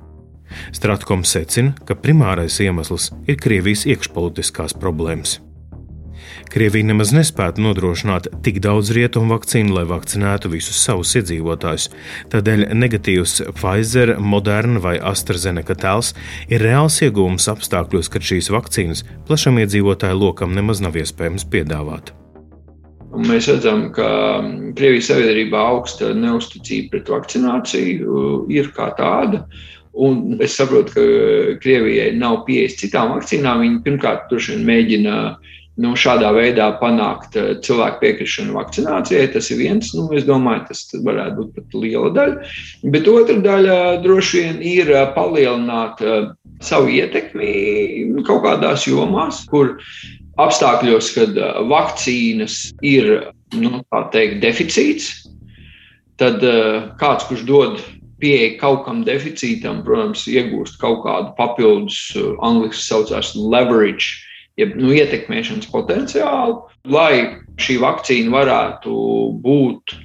Stratkom 0.73 1.25
secina, 1.29 1.77
ka 1.85 1.97
primārais 1.99 2.57
iemesls 2.65 3.11
ir 3.29 3.37
Krievijas 3.41 3.85
iekšpolitiskās 3.93 4.77
problēmas. 4.81 5.39
Krievija 6.53 6.89
nemaz 6.91 7.13
nespētu 7.17 7.63
nodrošināt 7.65 8.29
tik 8.45 8.61
daudz 8.65 8.93
rietumu 8.97 9.35
vakcīnu, 9.35 9.75
lai 9.77 9.85
vakcinētu 9.89 10.53
visus 10.53 10.81
savus 10.85 11.15
iedzīvotājus. 11.21 11.89
Tādēļ 12.33 12.67
negatīvs 12.77 13.39
Pfizer, 13.57 14.17
Moderna 14.21 14.83
vai 14.83 14.97
AstraZeneca 15.13 15.77
tēls 15.79 16.15
ir 16.53 16.65
reāls 16.65 17.01
iegūms 17.05 17.49
apstākļos, 17.53 18.11
kad 18.13 18.27
šīs 18.27 18.53
vakcīnas 18.53 19.07
plašam 19.29 19.61
iedzīvotāju 19.63 20.21
lokam 20.25 20.57
nemaz 20.57 20.83
nav 20.85 20.99
iespējams 21.01 21.49
piedāvāt. 21.53 22.13
Un 23.13 23.27
mēs 23.29 23.47
redzam, 23.51 23.91
ka 23.93 24.07
Krievijas 24.77 25.11
sabiedrībā 25.11 25.61
augsta 25.75 26.15
neusticība 26.17 26.95
pret 26.95 27.11
vakcināciju 27.13 28.09
uh, 28.09 28.31
ir 28.53 28.71
kā 28.77 28.89
tāda. 28.97 29.43
Un 29.93 30.39
es 30.41 30.55
saprotu, 30.57 30.95
ka 30.95 31.03
Krievijai 31.61 32.15
nav 32.17 32.47
pieejas 32.47 32.79
citām 32.81 33.13
vakcīnām. 33.13 33.61
Viņi 33.61 33.83
pirmkārt 33.85 34.33
mēģina 34.65 35.17
nu, 35.81 35.93
šādā 35.97 36.33
veidā 36.37 36.67
panākt 36.81 37.37
eh, 37.39 37.53
cilvēku 37.65 38.03
piekrišanu 38.03 38.57
vakcinācijai. 38.57 39.31
Tas 39.33 39.49
ir 39.53 39.61
viens, 39.63 39.93
nu, 39.97 40.09
es 40.17 40.27
domāju, 40.29 40.67
tas 40.69 40.85
varētu 40.93 41.39
būt 41.39 41.55
pat 41.57 41.77
liela 41.79 42.13
daļa. 42.17 42.51
Bet 42.93 43.09
otra 43.11 43.39
daļa 43.45 43.79
droši 44.05 44.43
vien 44.43 44.61
ir 44.75 44.93
eh, 44.93 45.07
palielināt 45.17 46.03
eh, 46.05 46.29
savu 46.65 46.93
ietekmi 46.93 47.53
nu, 48.13 48.25
kaut 48.27 48.45
kādās 48.45 48.87
jomās, 48.89 49.43
kur 49.51 49.79
apstākļos, 50.43 51.11
kad 51.17 51.41
vakcīnas 51.69 52.61
ir 52.87 53.11
nu, 53.57 53.83
teikt, 54.15 54.39
deficīts, 54.45 55.11
tad 56.21 56.41
kāds, 57.01 57.27
kurš 57.29 57.43
dod 57.49 57.83
pieeja 58.23 58.55
kaut 58.61 58.85
kam 58.87 59.03
deficītam, 59.05 59.83
protams, 59.85 60.23
iegūst 60.31 60.79
kaut 60.81 61.03
kādu 61.05 61.35
papildus, 61.37 61.99
angļuiski 62.47 62.87
saucās 62.87 63.35
leverage 63.37 64.23
jeb 64.61 64.77
nu, 64.79 64.93
ietekmēšanas 64.95 65.71
potenciālu, 65.73 66.63
lai 66.93 67.43
šī 67.63 67.79
vakcīna 67.83 68.33
varētu 68.35 68.95
būt 69.45 69.97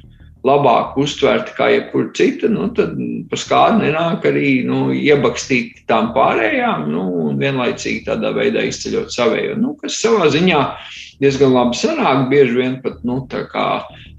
labāk 0.48 0.96
uztverta 1.02 1.54
kā 1.58 1.70
jebkura 1.74 2.12
cita, 2.16 2.50
nu, 2.52 2.70
tad 2.78 2.96
pa 3.30 3.40
skādu 3.40 3.82
nenāk 3.84 4.28
arī 4.30 4.62
nu, 4.68 4.88
iebakstīt 4.96 5.84
tām 5.90 6.14
pārējām, 6.16 6.88
nu, 6.94 7.04
un 7.28 7.42
vienlaicīgi 7.42 8.06
tādā 8.08 8.32
veidā 8.38 8.64
izceļot 8.68 9.14
savējo, 9.14 9.58
nu, 9.60 9.76
kas 9.82 10.00
savā 10.04 10.30
ziņā 10.34 10.62
diezgan 11.24 11.56
labi 11.56 11.80
sanāk, 11.80 12.28
bieži 12.32 12.60
vien 12.62 12.80
pat 12.84 13.02
nu, 13.08 13.20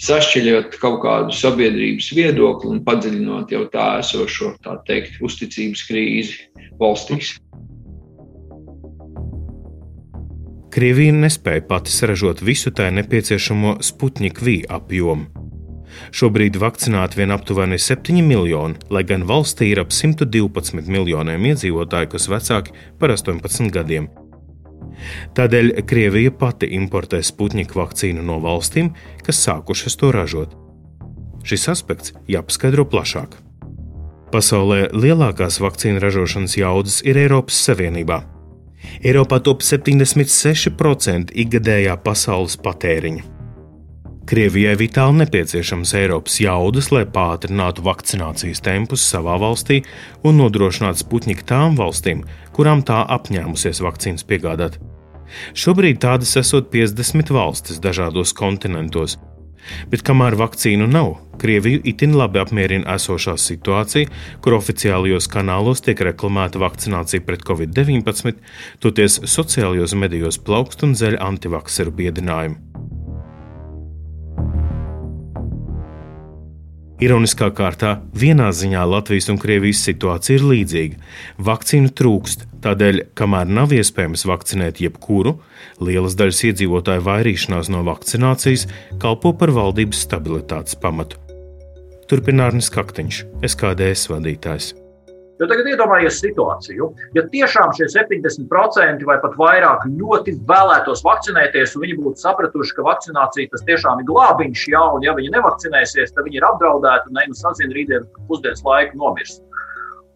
sašķeļot 0.08 0.78
kaut 0.82 1.00
kādu 1.02 1.34
sabiedrības 1.34 2.12
viedokli 2.14 2.74
un 2.74 2.84
padziļinot 2.86 3.54
jau 3.54 3.64
tā 3.72 3.88
esošo, 4.02 4.56
tā 4.62 4.76
teikt, 4.86 5.20
uzticības 5.24 5.86
krīzi 5.88 6.66
valstīs. 6.78 7.36
Krievija 10.78 11.10
nespēja 11.10 11.64
pati 11.66 11.90
saražot 11.90 12.38
visu 12.46 12.70
tai 12.70 12.92
nepieciešamo 12.94 13.80
Sputnik 13.82 14.36
V 14.38 14.60
apjomu. 14.70 15.24
Šobrīd 16.14 16.54
vakcinēti 16.62 17.18
vien 17.18 17.34
aptuveni 17.34 17.80
7 17.82 18.22
miljoni, 18.22 18.78
lai 18.94 19.02
gan 19.08 19.24
valstī 19.26 19.72
ir 19.72 19.80
ap 19.82 19.90
112 19.90 20.86
miljoniem 20.86 21.48
iedzīvotāju, 21.50 22.12
kas 22.12 22.28
vecāki 22.30 22.76
par 23.00 23.10
18 23.16 23.74
gadiem. 23.74 24.06
Tādēļ 25.34 25.72
Krievija 25.82 26.36
pati 26.44 26.70
importē 26.78 27.24
Sputnik 27.26 27.74
vakcīnu 27.74 28.22
no 28.22 28.38
valstīm, 28.46 28.94
kas 29.26 29.42
sākušas 29.48 29.98
to 29.98 30.14
ražot. 30.14 30.54
Šis 31.42 31.72
aspekts 31.74 32.14
jāpaskaidro 32.30 32.86
plašāk. 32.86 33.34
Pasaulē 34.30 34.92
lielākās 34.94 35.58
vakcīnu 35.58 36.06
ražošanas 36.06 36.60
jaudas 36.62 37.02
ir 37.02 37.18
Eiropas 37.26 37.66
Savienībā. 37.66 38.22
Eiropā 39.02 39.40
top 39.44 39.64
76% 39.66 41.34
ikgadējā 41.44 41.96
pasaules 42.04 42.58
patēriņa. 42.62 43.38
Krievijai 44.28 44.74
vitāli 44.76 45.22
nepieciešams 45.22 45.94
Eiropas 45.96 46.34
jaudas, 46.42 46.90
lai 46.92 47.06
pātrinātu 47.08 47.80
vakcinācijas 47.86 48.60
tempus 48.60 49.06
savā 49.08 49.38
valstī 49.40 49.78
un 50.28 50.36
nodrošinātu 50.42 51.00
Sputniku 51.00 51.46
tām 51.48 51.78
valstīm, 51.78 52.26
kurām 52.52 52.82
tā 52.84 52.98
apņēmusies 53.16 53.80
vakcīnas 53.86 54.26
piegādāt. 54.28 54.76
Šobrīd 55.56 56.02
tādas 56.04 56.34
esot 56.40 56.68
50 56.74 57.32
valstis 57.32 57.80
dažādos 57.80 58.34
kontinentos, 58.36 59.16
Bet 59.92 60.04
kamēr 60.06 60.38
vakcīnu 60.38 60.88
nav, 60.90 61.16
Krieviju 61.38 61.84
itin 61.86 62.16
labi 62.18 62.40
apmierina 62.42 62.96
esošā 62.98 63.36
situācija, 63.38 64.10
kur 64.42 64.56
oficiālajos 64.58 65.30
kanālos 65.30 65.84
tiek 65.86 66.02
reklamēta 66.08 66.58
vakcinācija 66.58 67.22
pret 67.26 67.46
covid-19, 67.46 68.40
toties 68.82 69.20
sociālajos 69.36 69.94
medijos 69.94 70.42
plaukst 70.42 70.82
un 70.82 70.98
zeļ 70.98 71.20
antivakseru 71.30 71.94
biedinājumu. 72.02 72.97
Ironiskā 76.98 77.52
kārtā 77.54 77.92
vienā 78.10 78.48
ziņā 78.50 78.80
Latvijas 78.90 79.28
un 79.30 79.36
Krievijas 79.38 79.84
situācija 79.86 80.40
ir 80.40 80.46
līdzīga. 80.50 80.96
Vakcīnu 81.46 81.92
trūkst, 81.94 82.42
tādēļ, 82.64 82.98
kamēr 83.18 83.52
nav 83.60 83.74
iespējams 83.76 84.26
vakcinēt 84.26 84.82
jebkuru, 84.82 85.36
lielas 85.78 86.18
daļas 86.18 86.42
iedzīvotāju 86.50 87.06
vairīšanās 87.06 87.70
no 87.70 87.84
vakcinācijas 87.86 88.66
kalpo 88.98 89.30
par 89.38 89.54
valdības 89.54 90.02
stabilitātes 90.08 90.74
pamatu. 90.82 91.22
Turpinājums 92.10 92.72
Kaktiņš, 92.74 93.22
SKDS 93.46 94.10
vadītājs. 94.10 94.74
Jo 95.38 95.46
tagad 95.46 95.68
iedomājieties 95.70 96.18
situāciju, 96.18 96.88
ja 97.14 97.22
tiešām 97.30 97.70
šie 97.78 97.86
70% 97.92 99.04
vai 99.06 99.18
pat 99.22 99.36
vairāk 99.38 99.84
ļoti 99.86 100.34
vēlētos 100.48 101.04
vakcinēties, 101.06 101.76
un 101.78 101.84
viņi 101.86 101.98
būtu 102.00 102.24
sapratuši, 102.24 102.74
ka 102.74 102.86
vakcinācija 102.88 103.52
tas 103.52 103.62
tiešām 103.68 104.02
ir 104.02 104.08
glābiņš, 104.10 104.64
jā, 104.74 104.82
un 104.96 105.06
ja 105.06 105.14
viņi 105.14 105.34
nevakcinēsies, 105.36 106.16
tad 106.16 106.26
viņi 106.26 106.42
ir 106.42 106.48
apdraudēti 106.48 107.12
un 107.12 107.20
nevienu 107.20 107.38
sazina 107.38 107.78
rītdien 107.78 108.08
pusdienas 108.26 108.66
laiku 108.66 108.98
nomirst. 108.98 109.44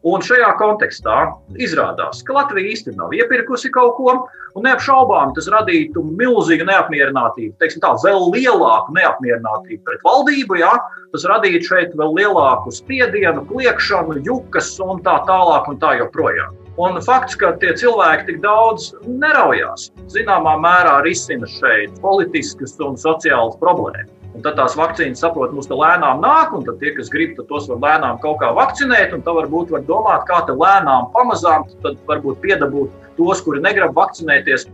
Un 0.02 0.22
šajā 0.24 0.48
kontekstā 0.58 1.16
izrādās, 1.62 2.24
ka 2.26 2.34
Latvija 2.34 2.72
īstenībā 2.72 3.04
nav 3.04 3.12
iepirkusi 3.14 3.70
kaut 3.70 3.92
ko, 3.94 4.14
un 4.58 4.64
neapšaubām 4.66 5.30
tas 5.36 5.46
radītu 5.52 6.02
milzīgu 6.18 6.66
neapmierinātību, 6.66 7.54
teiksim 7.62 7.84
tā, 7.84 7.92
vēl 8.02 8.26
lielāku 8.34 8.96
neapmierinātību 8.96 9.84
pret 9.86 10.02
valdību. 10.06 10.58
Ja? 10.58 10.72
Tas 11.14 11.26
radītu 11.30 11.70
šeit 11.70 11.94
vēl 11.98 12.16
lielāku 12.18 12.74
spiedienu, 12.74 13.44
kliekšanu, 13.52 14.18
jukas 14.26 14.72
un 14.82 15.04
tā 15.06 15.20
tālāk 15.28 15.70
un 15.70 15.78
tā 15.82 15.94
joprojām. 16.00 16.58
Un 16.82 16.98
fakts, 17.04 17.36
ka 17.38 17.52
tie 17.62 17.74
cilvēki 17.76 18.30
tik 18.30 18.40
daudz 18.42 18.90
neraujās, 19.06 19.90
zināmā 20.10 20.56
mērā 20.64 20.98
risina 21.06 21.46
šeit 21.60 21.94
politiskas 22.02 22.74
un 22.82 22.98
sociālas 22.98 23.60
problēmas. 23.60 24.21
Un 24.32 24.40
tad 24.40 24.56
tās 24.56 24.72
vakcīnas 24.78 25.20
saprot, 25.20 25.52
mums 25.52 25.68
tā 25.68 25.76
lēnām 25.76 26.22
nāk, 26.24 26.54
un 26.56 26.64
tie, 26.80 26.94
kas 26.96 27.10
grib, 27.12 27.36
tos 27.50 27.66
var 27.68 27.82
lēnām 27.82 28.20
kaut 28.22 28.38
kā 28.40 28.48
vakcinēt. 28.56 29.12
Un 29.12 29.24
tā 29.26 29.34
varbūt 29.36 29.74
var 29.74 29.84
domāt, 29.84 30.24
kā 30.28 30.40
te 30.48 30.56
lēnām, 30.56 31.10
pamazām, 31.12 31.66
tad 31.84 32.00
varbūt 32.08 32.40
piedabūt 32.40 33.10
tos, 33.18 33.42
kuri 33.44 33.60
negrib 33.60 33.92
vakcinēties. 33.98 34.70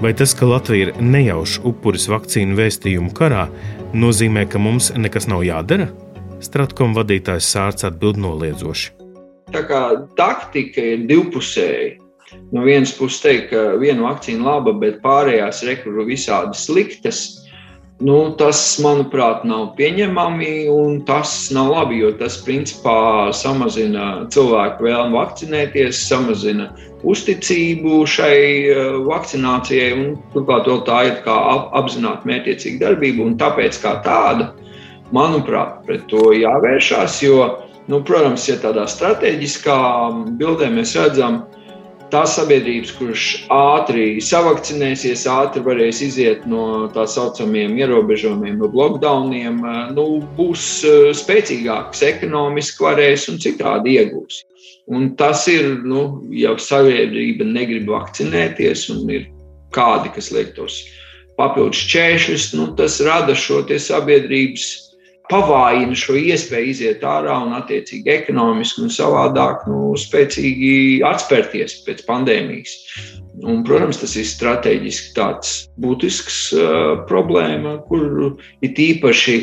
Vai 0.00 0.14
tas, 0.16 0.32
ka 0.36 0.48
Latvija 0.48 0.88
ir 0.88 0.96
nejaušs 1.04 1.60
upuris 1.68 2.08
vakcīnu 2.10 2.56
vēstījumu 2.58 3.12
karā, 3.16 3.44
nozīmē, 3.92 4.48
ka 4.48 4.58
mums 4.58 4.90
nekas 4.96 5.28
nav 5.30 5.44
jādara? 5.44 5.90
Stratkom 6.44 6.96
vadītājs 6.96 7.52
Sārts 7.52 7.86
atbild 7.86 8.18
noliedzoši. 8.20 8.90
Tā 9.52 9.62
kā 9.68 9.84
taktika 10.18 10.82
ir 10.96 11.04
divpusēja. 11.08 12.00
No 12.56 12.64
vienas 12.64 12.96
puses, 12.96 13.20
teikt, 13.22 13.52
ka 13.52 13.76
viena 13.78 14.08
vakcīna 14.08 14.48
laba, 14.48 14.72
bet 14.80 15.02
pārējās 15.04 15.62
rekurbi 15.68 16.08
visādi 16.14 16.56
sliktas 16.58 17.43
Nu, 18.02 18.34
tas, 18.34 18.58
manuprāt, 18.82 19.44
nav 19.46 19.68
pieņemami 19.78 20.66
un 20.72 20.96
tas 21.06 21.30
nav 21.54 21.68
labi, 21.70 22.00
jo 22.00 22.08
tas 22.18 22.40
principā 22.42 23.30
samazina 23.30 24.26
cilvēku 24.34 24.88
vēlmu 24.88 25.14
vakcinēties, 25.14 26.00
samazina 26.08 26.72
uzticību 27.06 28.00
šai 28.10 28.40
eh, 28.72 28.98
vakcinācijai, 29.06 29.92
un 29.94 30.18
turklāt 30.34 30.66
tā 30.88 31.00
ir 31.06 31.22
kā 31.22 31.38
apzināta 31.78 32.26
mērķiecīga 32.26 32.82
darbība. 32.82 33.30
Tāpēc, 33.38 33.78
kā 33.86 33.94
tāda, 34.02 34.50
manuprāt, 35.14 35.84
pret 35.86 36.08
to 36.10 36.32
jāvēršās. 36.34 37.22
Jo, 37.22 37.46
nu, 37.86 38.02
protams, 38.02 38.48
ja 38.50 38.58
tādā 38.58 38.88
strateģiskā 38.90 39.78
bildē 40.40 40.72
mēs 40.74 40.98
redzam, 40.98 41.44
ka 41.46 41.63
tās 42.14 42.36
sabiedrības, 42.38 42.92
kuras 42.98 43.24
ātri 43.52 44.20
savakcinēsies, 44.22 45.26
ātri 45.30 45.62
varēs 45.66 46.00
iziet 46.06 46.44
no 46.50 46.86
tā 46.94 47.06
saucamiem 47.10 47.74
ierobežojumiem, 47.80 48.60
no 48.60 48.70
lockdowniem, 48.70 49.60
eh, 49.66 49.80
nu, 49.96 50.06
būs 50.38 50.66
eh, 50.86 51.10
spēcīgākas 51.16 52.04
ekonomiski, 52.12 52.84
varēs 52.86 53.28
un 53.32 53.40
citādi 53.42 53.98
iegūs. 53.98 54.42
Un 54.94 55.14
tas 55.18 55.46
ir, 55.48 55.80
nu, 55.82 56.22
ja 56.36 56.52
sabiedrība 56.60 57.46
negrib 57.48 57.88
vakcinēties 57.90 58.88
un 58.92 59.08
ir 59.10 59.26
kādi, 59.74 60.12
kas 60.14 60.30
liek 60.34 60.52
tos 60.58 60.82
papildus 61.38 61.80
šķēršļus, 61.88 62.50
nu, 62.60 62.68
tas 62.78 63.00
rada 63.02 63.34
šo 63.34 63.64
sabiedrības 63.64 64.83
pavājina 65.30 65.96
šo 65.96 66.16
iespēju 66.20 66.70
iziet 66.72 67.04
ārā 67.06 67.36
un, 67.46 67.54
attiecīgi, 67.56 68.10
ekonomiski 68.12 68.84
un 68.84 68.92
savādāk 68.92 69.64
nu, 69.70 69.94
spēcīgi 69.98 71.02
atspērties 71.06 71.80
pēc 71.86 72.04
pandēmijas. 72.08 72.74
Un, 73.44 73.64
protams, 73.66 73.98
tas 73.98 74.14
ir 74.20 74.26
strateģiski 74.28 75.12
tāds 75.16 75.54
būtisks 75.82 76.38
uh, 76.54 77.04
problēma, 77.08 77.80
kur 77.88 78.36
ir 78.62 78.78
īpaši, 78.84 79.38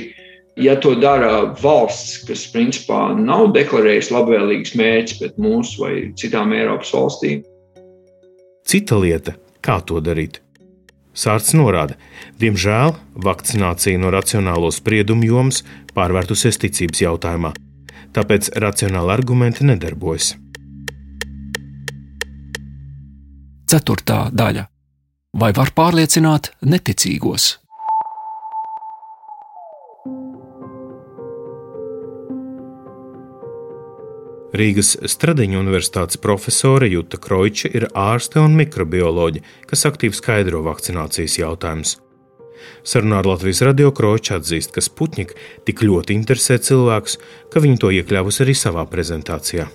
ja 0.63 0.77
to 0.79 0.93
dara 1.01 1.51
valsts, 1.59 2.21
kas 2.27 2.45
principā 2.53 3.09
nav 3.17 3.49
deklarējusi 3.57 4.15
labvēlīgus 4.15 4.77
mērķus 4.79 5.19
pret 5.19 5.41
mūsu 5.41 5.83
vai 5.83 5.95
citām 6.21 6.55
Eiropas 6.55 6.93
valstīm. 6.95 7.43
Cita 8.63 8.95
lieta, 9.01 9.35
kā 9.65 9.81
to 9.83 9.99
darīt. 9.99 10.39
Sārts 11.11 11.51
norāda, 11.57 11.97
diemžēl 12.39 12.95
vakcinācija 13.19 13.99
no 13.99 14.11
racionālo 14.13 14.71
spriedumu 14.71 15.27
jomas 15.27 15.63
pārvērtusies 15.95 16.59
ticības 16.61 17.03
jautājumā, 17.03 17.51
tāpēc 18.15 18.53
racionāli 18.63 19.11
argumenti 19.11 19.67
nedarbojas. 19.67 20.35
Ceturtā 23.71 24.25
daļa. 24.35 24.67
Vai 25.39 25.53
var 25.55 25.71
pārliecināt 25.75 26.51
neticīgos? 26.67 27.60
Rīgas 34.51 34.97
Stradiņa 35.07 35.59
universitātes 35.61 36.19
profesore 36.19 36.89
Juta 36.91 37.15
Kroiča 37.21 37.69
ir 37.71 37.87
ārste 37.95 38.41
un 38.43 38.57
mikrobioloģe, 38.59 39.43
kas 39.69 39.85
aktīvi 39.87 40.17
skaidro 40.17 40.59
vakcinācijas 40.65 41.37
jautājumus. 41.39 41.97
Sarunā 42.83 43.21
ar 43.21 43.29
Latvijas 43.31 43.63
radio 43.65 43.93
Kroča 43.95 44.41
atzīst, 44.41 44.73
ka 44.75 44.83
Sputņika 44.83 45.37
tik 45.69 45.85
ļoti 45.87 46.17
interesē 46.19 46.59
cilvēkus, 46.61 47.17
ka 47.53 47.63
viņi 47.63 47.79
to 47.81 47.93
iekļāvusi 48.01 48.43
arī 48.45 48.57
savā 48.57 48.85
prezentācijā 48.91 49.69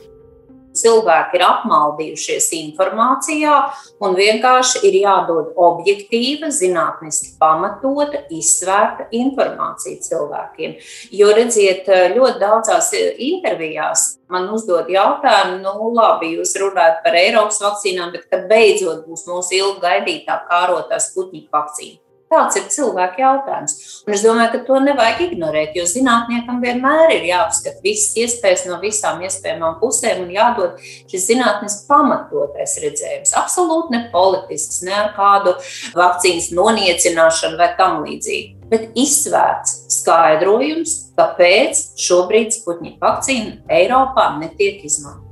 cilvēki 0.76 1.38
ir 1.38 1.44
apmaldījušies 1.46 2.50
informācijā, 2.60 3.56
un 4.04 4.16
vienkārši 4.18 4.84
ir 4.88 5.00
jādod 5.02 5.52
objektīva, 5.68 6.50
zinātniski 6.54 7.34
pamatota, 7.40 8.22
izsvērta 8.32 9.08
informācija 9.16 10.02
cilvēkiem. 10.06 10.76
Jo, 11.16 11.32
redziet, 11.36 11.90
ļoti 12.16 12.42
daudzās 12.42 12.92
intervijās 12.96 14.06
man 14.32 14.48
uzdod 14.54 14.88
jautājumu, 14.90 15.60
nu, 15.62 15.90
labi, 15.94 16.32
jūs 16.38 16.56
runājat 16.60 17.02
par 17.04 17.18
Eiropas 17.18 17.60
vakcīnām, 17.62 18.14
bet 18.14 18.26
kad 18.30 18.48
beidzot 18.50 19.06
būs 19.06 19.26
mūsu 19.30 19.60
ilgi 19.60 19.84
gaidītā 19.84 20.40
kārotā 20.50 21.00
Sputņika 21.02 21.60
vakcīna? 21.60 22.05
Tāds 22.26 22.56
ir 22.58 22.64
cilvēka 22.74 23.20
jautājums. 23.22 23.74
Un 24.02 24.14
es 24.16 24.22
domāju, 24.26 24.48
ka 24.56 24.60
to 24.66 24.80
nevajag 24.82 25.20
ignorēt, 25.28 25.76
jo 25.78 25.84
zinātniekam 25.86 26.58
vienmēr 26.64 27.12
ir 27.14 27.26
jāapskata 27.28 27.78
visas 27.84 28.16
iespējas 28.18 28.64
no 28.66 28.80
visām 28.82 29.20
iespējamām 29.22 29.76
pusēm 29.78 30.24
un 30.24 30.32
jādod 30.34 30.80
šis 30.82 31.28
zinātnisks 31.28 31.84
pamatotais 31.86 32.74
redzējums. 32.82 33.34
Absolūti 33.38 33.94
ne 33.94 34.00
politisks, 34.10 34.80
ne 34.88 34.96
ar 35.04 35.12
kādu 35.14 35.54
vakcīnas 35.94 36.50
noniecināšanu 36.58 37.60
vai 37.62 37.70
tam 37.78 38.00
līdzīgi. 38.02 38.56
Bet 38.72 38.98
izsvērts 38.98 39.84
skaidrojums, 40.00 40.96
kāpēc 41.14 41.84
šobrīd 42.08 42.58
Sputņika 42.58 43.06
vakcīna 43.06 43.60
Eiropā 43.78 44.32
netiek 44.40 44.82
izmantota. 44.82 45.25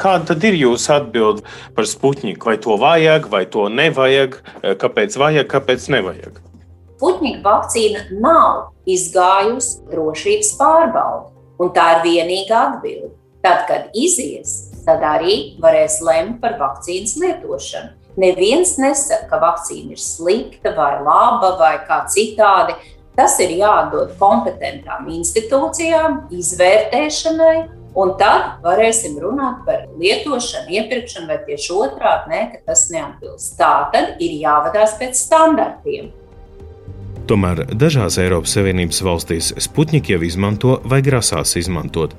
Kāda 0.00 0.32
tad 0.32 0.44
ir 0.46 0.56
jūsu 0.58 0.92
atbilde 0.96 1.44
par 1.76 1.88
Sputniku? 1.88 2.50
Vai 2.50 2.56
to 2.60 2.78
vajag, 2.80 3.28
vai 3.32 3.44
to 3.50 3.68
nevajag? 3.72 4.40
Kāpēc 4.80 5.18
vajag, 5.20 5.48
kāpēc 5.50 5.88
nevajag? 5.94 6.40
Sputnika 6.94 7.42
vakcīna 7.44 8.06
nav 8.22 8.70
izgājusi 8.88 9.82
drošības 9.90 10.52
pārbaudi, 10.56 11.34
un 11.60 11.72
tā 11.76 11.88
ir 11.96 12.06
vienīgā 12.06 12.60
atbilde. 12.70 13.10
Tad, 13.44 13.66
kad 13.68 13.90
izies, 13.92 14.70
tad 14.86 15.04
arī 15.04 15.58
varēs 15.60 15.98
lemt 16.06 16.38
par 16.40 16.56
vakcīnas 16.60 17.18
lietošanu. 17.20 17.90
Neviens 18.16 18.76
nesaka, 18.78 19.26
ka 19.28 19.40
vakcīna 19.42 19.96
ir 19.96 20.00
slikta 20.00 20.72
vai 20.76 20.94
laba 21.02 21.56
vai 21.58 21.74
kā 21.84 22.04
citādi. 22.08 22.76
Tas 23.18 23.36
ir 23.42 23.52
jādod 23.58 24.14
kompetentām 24.18 25.10
institūcijām, 25.12 26.30
izvērtēšanai, 26.34 27.58
Un 27.94 28.16
tad 28.18 28.58
varēsim 28.64 29.20
runāt 29.22 29.62
par 29.68 29.84
lietošanu, 30.00 30.72
iepirkšanu, 30.80 31.28
vai 31.30 31.38
tieši 31.46 31.70
otrādi, 31.78 32.32
ne, 32.32 32.42
ka 32.50 32.72
tas 32.72 32.88
neatbilst. 32.90 33.54
Tā 33.60 33.72
tad 33.94 34.22
ir 34.24 34.34
jāvadās 34.40 34.96
pēc 34.98 35.18
standartiem. 35.18 36.10
Tomēr 37.30 37.62
dažās 37.72 38.18
Eiropas 38.20 38.52
Savienības 38.58 38.98
valstīs 39.06 39.54
Sputņika 39.64 40.16
jau 40.16 40.24
izmanto 40.26 40.74
vai 40.90 41.00
grasās 41.06 41.54
izmantot. 41.56 42.12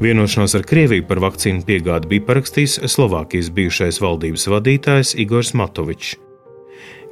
Vienošanos 0.00 0.56
ar 0.56 0.64
Krieviju 0.64 1.04
par 1.06 1.20
vakcīnu 1.20 1.62
piegādi 1.68 2.08
bija 2.14 2.24
parakstījis 2.32 2.80
Slovākijas 2.88 3.52
bijušais 3.52 4.00
valdības 4.00 4.48
vadītājs 4.48 5.12
Igors 5.20 5.52
Matovičs. 5.52 6.16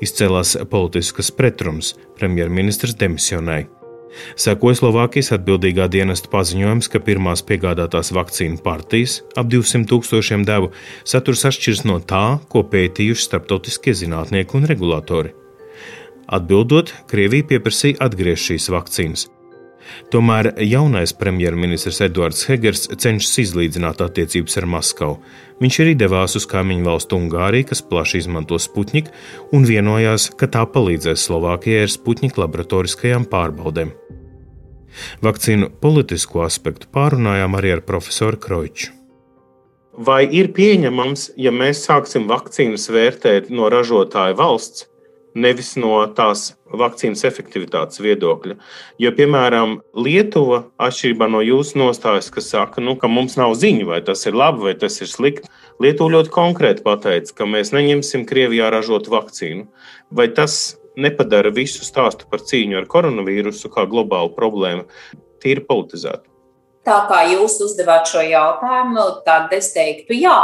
Izcēlās 0.02 0.56
politiskas 0.72 1.28
pretrunas, 1.34 1.92
premjerministrs 2.16 2.96
demisionēja. 2.96 3.68
Sekoja 4.38 4.80
Slovākijas 4.80 5.32
atbildīgā 5.36 5.88
dienesta 5.92 6.30
paziņojums, 6.32 6.90
ka 6.92 7.02
pirmās 7.04 7.44
piegādātās 7.46 8.12
vakcīnu 8.16 8.62
partijas, 8.64 9.20
ap 9.38 9.50
200 9.52 9.88
tūkstošiem 9.90 10.44
devu, 10.48 10.72
saturs 11.08 11.46
atšķiras 11.48 11.84
no 11.88 12.00
tā, 12.00 12.38
ko 12.52 12.64
pētījuši 12.66 13.28
starptautiskie 13.30 13.96
zinātnieki 14.02 14.58
un 14.58 14.68
regulatori. 14.70 15.34
Atbildot, 16.28 16.92
Krievija 17.08 17.46
pieprasīja 17.54 18.02
atgriezt 18.04 18.50
šīs 18.50 18.68
vakcīnas. 18.74 19.28
Tomēr 20.12 20.50
jaunais 20.64 21.12
premjerministrs 21.16 22.00
Edvards 22.06 22.46
Hegers 22.48 22.88
cenšas 22.94 23.38
izlīdzināt 23.44 24.02
attiecības 24.04 24.58
ar 24.60 24.66
Maskavu. 24.74 25.18
Viņš 25.62 25.78
arī 25.84 25.94
devās 25.98 26.36
uz 26.38 26.46
kaimiņu 26.48 26.86
valstu 26.86 27.18
Ungāriju, 27.18 27.68
kas 27.70 27.82
plaši 27.82 28.22
izmanto 28.22 28.58
Sputniku, 28.62 29.14
un 29.52 29.66
vienojās, 29.66 30.30
ka 30.38 30.50
tā 30.50 30.66
palīdzēs 30.70 31.24
Slovākijai 31.28 31.86
ar 31.86 31.94
Sputniku 31.94 32.44
laboratoriskajām 32.44 33.26
pārbaudēm. 33.32 33.94
Vakcīnu 35.22 35.72
politisko 35.82 36.44
aspektu 36.46 36.88
pārunājām 36.94 37.58
arī 37.58 37.74
ar 37.76 37.82
profesoru 37.86 38.40
Kroiču. 38.42 38.94
Vai 39.98 40.22
ir 40.30 40.52
pieņemams, 40.54 41.32
ja 41.42 41.50
mēs 41.50 41.82
sāksim 41.88 42.28
vakcīnas 42.30 42.86
vērtēt 42.94 43.48
no 43.50 43.66
ražotāja 43.72 44.36
valsts, 44.38 44.86
nevis 45.36 45.74
no 45.80 46.00
tās 46.16 46.52
vakcīnas 46.68 47.24
efektivitātes 47.28 48.00
viedokļa. 48.02 48.56
Jo, 49.02 49.12
piemēram, 49.16 49.78
Lietuva, 49.96 50.64
atšķirībā 50.80 51.28
no 51.32 51.42
jūsu 51.44 51.80
nostājas, 51.80 52.30
kas 52.34 52.50
saka, 52.54 52.82
nu, 52.84 52.96
ka 53.00 53.10
mums 53.10 53.38
nav 53.40 53.54
ziņu, 53.58 53.88
vai 53.90 54.00
tas 54.04 54.24
ir 54.28 54.38
labi 54.38 54.68
vai 54.68 54.74
tas 54.78 55.00
ir 55.02 55.10
slikti, 55.10 55.50
Lietuva 55.82 56.16
ļoti 56.16 56.32
konkrēti 56.34 56.84
pateica, 56.86 57.34
ka 57.38 57.48
mēs 57.48 57.72
neņemsim 57.76 58.26
Krievijā 58.28 58.70
ražotu 58.74 59.12
vakcīnu. 59.14 59.68
Vai 60.10 60.28
tas 60.34 60.78
nepadara 60.98 61.52
visu 61.54 61.86
stāstu 61.86 62.26
par 62.30 62.42
cīņu 62.42 62.80
ar 62.80 62.88
koronavīrusu 62.90 63.70
kā 63.74 63.86
globālu 63.90 64.32
problēmu 64.34 64.88
tīri 65.42 65.62
politizētu? 65.68 66.26
Tā 66.88 67.02
kā 67.10 67.20
jūs 67.28 67.58
uzdevāt 67.62 68.08
šo 68.08 68.22
jautājumu, 68.24 69.04
tad 69.26 69.52
es 69.52 69.70
teiktu, 69.74 70.16
jā, 70.16 70.38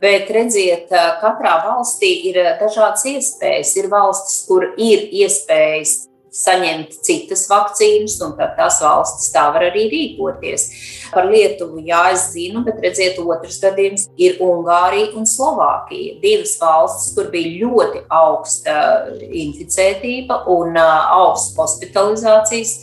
Bet 0.00 0.30
redziet, 0.30 0.92
katrā 1.22 1.56
valstī 1.64 2.12
ir 2.30 2.38
dažādas 2.60 3.02
iespējas. 3.10 3.74
Ir 3.80 3.90
valstis, 3.90 4.44
kur 4.46 4.68
ir 4.76 5.08
iespējas 5.22 5.96
saņemt 6.30 6.92
citas 7.02 7.42
vakcīnas, 7.50 8.14
un 8.22 8.36
tad 8.38 8.54
tās 8.54 8.78
valstis 8.84 9.32
tā 9.34 9.48
var 9.50 9.64
arī 9.66 9.88
rīkoties. 9.90 10.66
Par 11.10 11.26
Lietuvu, 11.26 11.82
jā, 11.88 12.04
es 12.14 12.28
zinu, 12.36 12.62
bet 12.62 12.78
redziet, 12.84 13.18
otrs 13.18 13.58
gadījums 13.64 14.06
ir 14.14 14.38
Ungārija 14.46 15.10
un 15.18 15.26
Slovākija. 15.26 16.20
Divas 16.22 16.54
valstis, 16.62 17.10
kur 17.16 17.32
bija 17.34 17.66
ļoti 17.66 18.04
augsta 18.20 18.78
inficētība 19.26 20.44
un 20.54 20.78
augsts 20.78 21.58
hospitalizācijas 21.58 22.78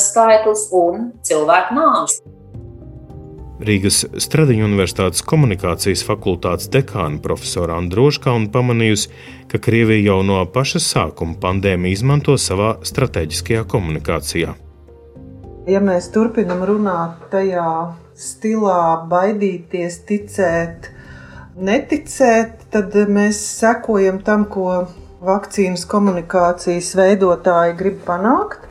skaitlis 0.00 0.70
un 0.74 1.10
cilvēku 1.20 1.76
nāves. 1.76 2.22
Rīgas 3.60 4.06
Stradiņu 4.24 4.64
Universitātes 4.64 5.20
komunikācijas 5.28 6.00
fakultātes 6.08 6.70
dekāna 6.72 7.20
profesora 7.20 7.76
Androškalna 7.76 8.48
pamanījusi, 8.54 9.10
ka 9.52 9.60
Krievija 9.60 10.14
jau 10.14 10.22
no 10.24 10.38
paša 10.54 10.80
sākuma 10.80 11.36
pandēmiju 11.42 11.98
izmanto 11.98 12.38
savā 12.40 12.78
strateģiskajā 12.88 13.66
komunikācijā. 13.68 14.54
Ja 15.68 15.82
mēs 15.84 16.08
turpinam 16.14 16.64
runāt 16.64 17.28
tajā 17.34 17.68
stilā, 18.16 19.04
baidīties, 19.12 20.00
ticēt, 20.08 20.88
neticēt, 21.60 22.64
tad 22.72 22.96
mēs 23.12 23.42
sekojam 23.60 24.22
tam, 24.24 24.48
ko 24.48 24.86
vakcīnas 25.20 25.84
komunikācijas 25.90 26.94
veidotāji 26.96 27.76
grib 27.76 28.00
panākt. 28.08 28.64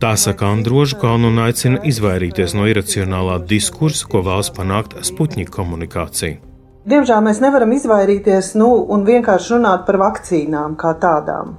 Tā 0.00 0.14
saka 0.16 0.48
Androža 0.54 0.96
Kalnu 1.00 1.28
un 1.28 1.42
aicina 1.44 1.82
izvairīties 1.84 2.54
no 2.56 2.64
iracionālā 2.70 3.38
diskursa, 3.48 4.06
ko 4.08 4.22
vēlas 4.24 4.50
panākt 4.54 4.96
Sputņika 5.04 5.52
komunikācija. 5.52 6.40
Diemžēl 6.88 7.20
mēs 7.24 7.40
nevaram 7.40 7.72
izvairīties 7.72 8.54
nu, 8.60 8.70
un 8.92 9.04
vienkārši 9.08 9.54
runāt 9.54 9.84
par 9.86 10.00
vakcīnām 10.02 10.76
kā 10.80 10.94
tādām. 11.00 11.58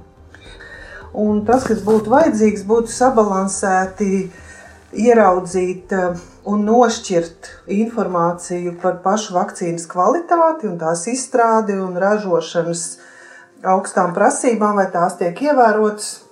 Un 1.16 1.40
tas, 1.48 1.64
kas 1.66 1.80
būtu 1.86 2.12
vajadzīgs, 2.12 2.66
būtu 2.68 2.92
sabalansēti 2.92 4.10
ieraudzīt 5.06 5.94
eh, 5.96 6.20
un 6.46 6.62
nošķirt 6.66 7.50
informāciju 7.74 8.76
par 8.82 9.00
pašu 9.04 9.34
vakcīnas 9.38 9.88
kvalitāti 9.90 10.70
un 10.70 10.76
tās 10.82 11.06
izstrādi 11.10 11.78
un 11.80 11.96
ražošanas 11.98 12.86
augstām 13.66 14.14
prasībām, 14.14 14.76
vai 14.78 14.86
tās 14.92 15.18
tiek 15.18 15.42
ievērotas 15.48 16.25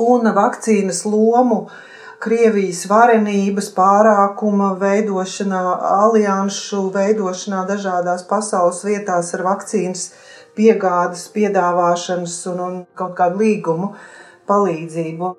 un 0.00 0.28
vakcīnas 0.36 1.04
lomu 1.08 1.64
Krievijas 2.20 2.82
varenības 2.84 3.70
pārākuma 3.72 4.74
veidošanā, 4.80 5.60
alianšu 6.04 6.82
veidošanā 6.92 7.62
dažādās 7.70 8.26
pasaules 8.28 8.82
vietās 8.84 9.32
ar 9.38 9.46
vakcīnas 9.46 10.02
piegādes, 10.58 11.24
piedāvāšanas 11.32 12.36
un, 12.52 12.60
un 12.66 12.78
kaut 12.92 13.16
kādu 13.16 13.40
līgumu 13.40 13.94
palīdzību. 14.50 15.32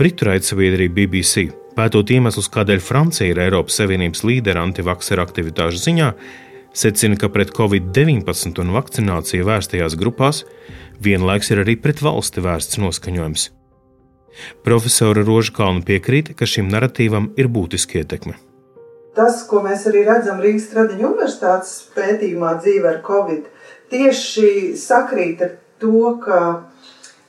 Britu 0.00 0.26
raidsabiedrība 0.26 1.04
BBC 1.04 1.50
pētot 1.76 2.10
iemeslus, 2.12 2.50
kādēļ 2.52 2.82
Francija 2.82 3.30
ir 3.30 3.40
Eiropas 3.46 3.78
Savienības 3.80 4.24
līdera 4.26 4.64
antivakcēra 4.66 5.24
aktivitāšu 5.26 5.80
ziņā, 5.84 6.10
secina, 6.76 7.18
ka 7.20 7.30
pret 7.32 7.54
covid-19 7.56 8.60
un 8.62 8.74
vakcināciju 8.74 9.46
vērstajās 9.48 9.96
grupās 10.00 10.44
vienlaiks 11.02 11.50
ir 11.50 11.62
arī 11.64 11.76
pret 11.80 12.02
valsti 12.04 12.42
vērsts 12.44 12.80
noskaņojums. 12.82 13.48
Profesora 14.64 15.24
Rožkalna 15.26 15.82
piekrīt, 15.86 16.32
ka 16.38 16.48
šim 16.48 16.70
narratīvam 16.72 17.32
ir 17.40 17.50
būtiska 17.52 18.00
ietekme. 18.02 18.36
Tas, 19.16 19.42
ko 19.48 19.60
mēs 19.64 19.88
arī 19.90 20.04
redzam 20.06 20.38
Rīgas 20.40 20.68
Tradiņu 20.70 21.08
universitātes 21.08 21.72
pētījumā 21.96 22.54
dzīve 22.62 22.92
ar 22.92 23.00
Covid, 23.06 23.48
tieši 23.90 24.76
sakrīt 24.78 25.42
ar 25.44 25.56
to, 25.82 26.14
ka 26.22 26.38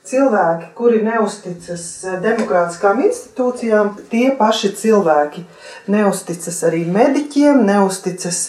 cilvēki, 0.06 0.70
kuri 0.78 1.02
neusticas 1.02 1.88
demokrātiskām 2.22 3.02
institūcijām, 3.08 3.96
tie 4.12 4.30
paši 4.38 4.72
cilvēki 4.78 5.44
neusticas 5.92 6.62
arī 6.70 6.84
mediķiem, 6.86 7.64
neusticas 7.66 8.40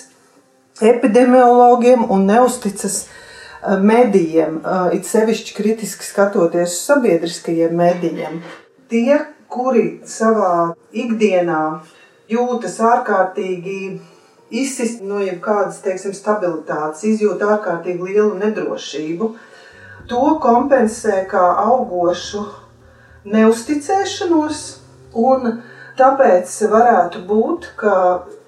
epidemiologiem 0.94 2.06
un 2.14 2.30
neusticas 2.30 3.04
Eh, 3.06 3.23
medijiem, 3.80 4.62
eh, 4.66 4.96
it 4.98 5.06
sevišķi 5.08 5.56
kritiski 5.56 6.06
skatoties 6.06 6.74
uz 6.76 6.86
sabiedriskajiem 6.88 7.76
medijiem. 7.76 8.42
Tie, 8.90 9.20
kuri 9.48 10.02
savā 10.06 10.74
ikdienā 10.94 11.82
jūtas 12.30 12.80
ārkārtīgi 12.80 14.00
izsist 14.54 15.02
no 15.02 15.22
jebkādas 15.24 15.82
teiksim, 15.86 16.14
stabilitātes, 16.14 17.04
izjūt 17.08 17.42
ārkārtīgi 17.42 18.10
lielu 18.10 18.34
nedrošību, 18.42 19.30
to 20.08 20.24
kompensē 20.44 21.24
kā 21.30 21.44
augošu 21.64 22.46
neusticēšanos. 23.26 24.64
Tāpēc 25.94 26.54
varētu 26.72 27.20
būt, 27.30 27.68
ka 27.78 27.96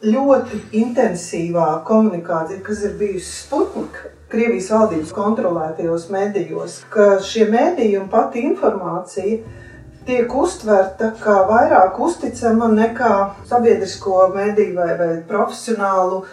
ļoti 0.02 0.64
intensīvā 0.82 1.68
komunikācija, 1.86 2.64
kas 2.66 2.82
ir 2.88 2.96
bijusi 2.98 3.30
Sputnika, 3.44 4.15
Krievijas 4.32 4.72
valdības 4.74 5.12
kontrolētajos 5.14 6.10
medijos, 6.10 6.80
ka 6.90 7.20
šie 7.22 7.46
mediji 7.52 8.00
un 8.00 8.10
pati 8.10 8.42
informācija 8.42 9.38
tiek 10.06 10.34
uztverta 10.34 11.12
kā 11.22 11.36
vairāk 11.50 12.00
uzticama 12.02 12.72
nekā 12.74 13.14
sabiedrisko 13.50 14.28
mediju 14.34 14.76
vai, 14.80 14.92
vai 14.98 15.10
profesionālu 15.30 16.24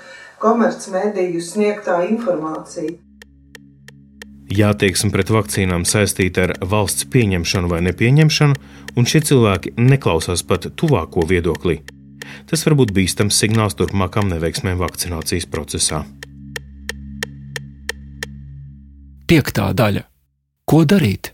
komercmediju 0.43 1.41
sniegtā 1.45 2.03
informācija. 2.09 2.97
Jātieksme 4.53 5.13
pret 5.13 5.31
vakcīnām 5.33 5.85
saistīta 5.89 6.49
ar 6.49 6.55
valsts 6.69 7.07
pieņemšanu 7.13 7.71
vai 7.73 7.81
nepieņemšanu, 7.87 8.57
un 8.97 9.09
šie 9.09 9.23
cilvēki 9.29 9.77
neklausās 9.81 10.45
pat 10.49 10.69
tuvāko 10.77 11.25
viedoklī. 11.29 11.79
Tas 12.49 12.67
var 12.67 12.77
būt 12.81 12.93
bīstams 12.97 13.39
signāls 13.39 13.79
turpmākām 13.79 14.29
neveiksmēm 14.33 14.81
vakcinācijas 14.81 15.49
procesā. 15.53 16.05
Piektā 19.23 19.69
daļa- 19.71 20.03
Ko 20.69 20.83
darīt? 20.85 21.29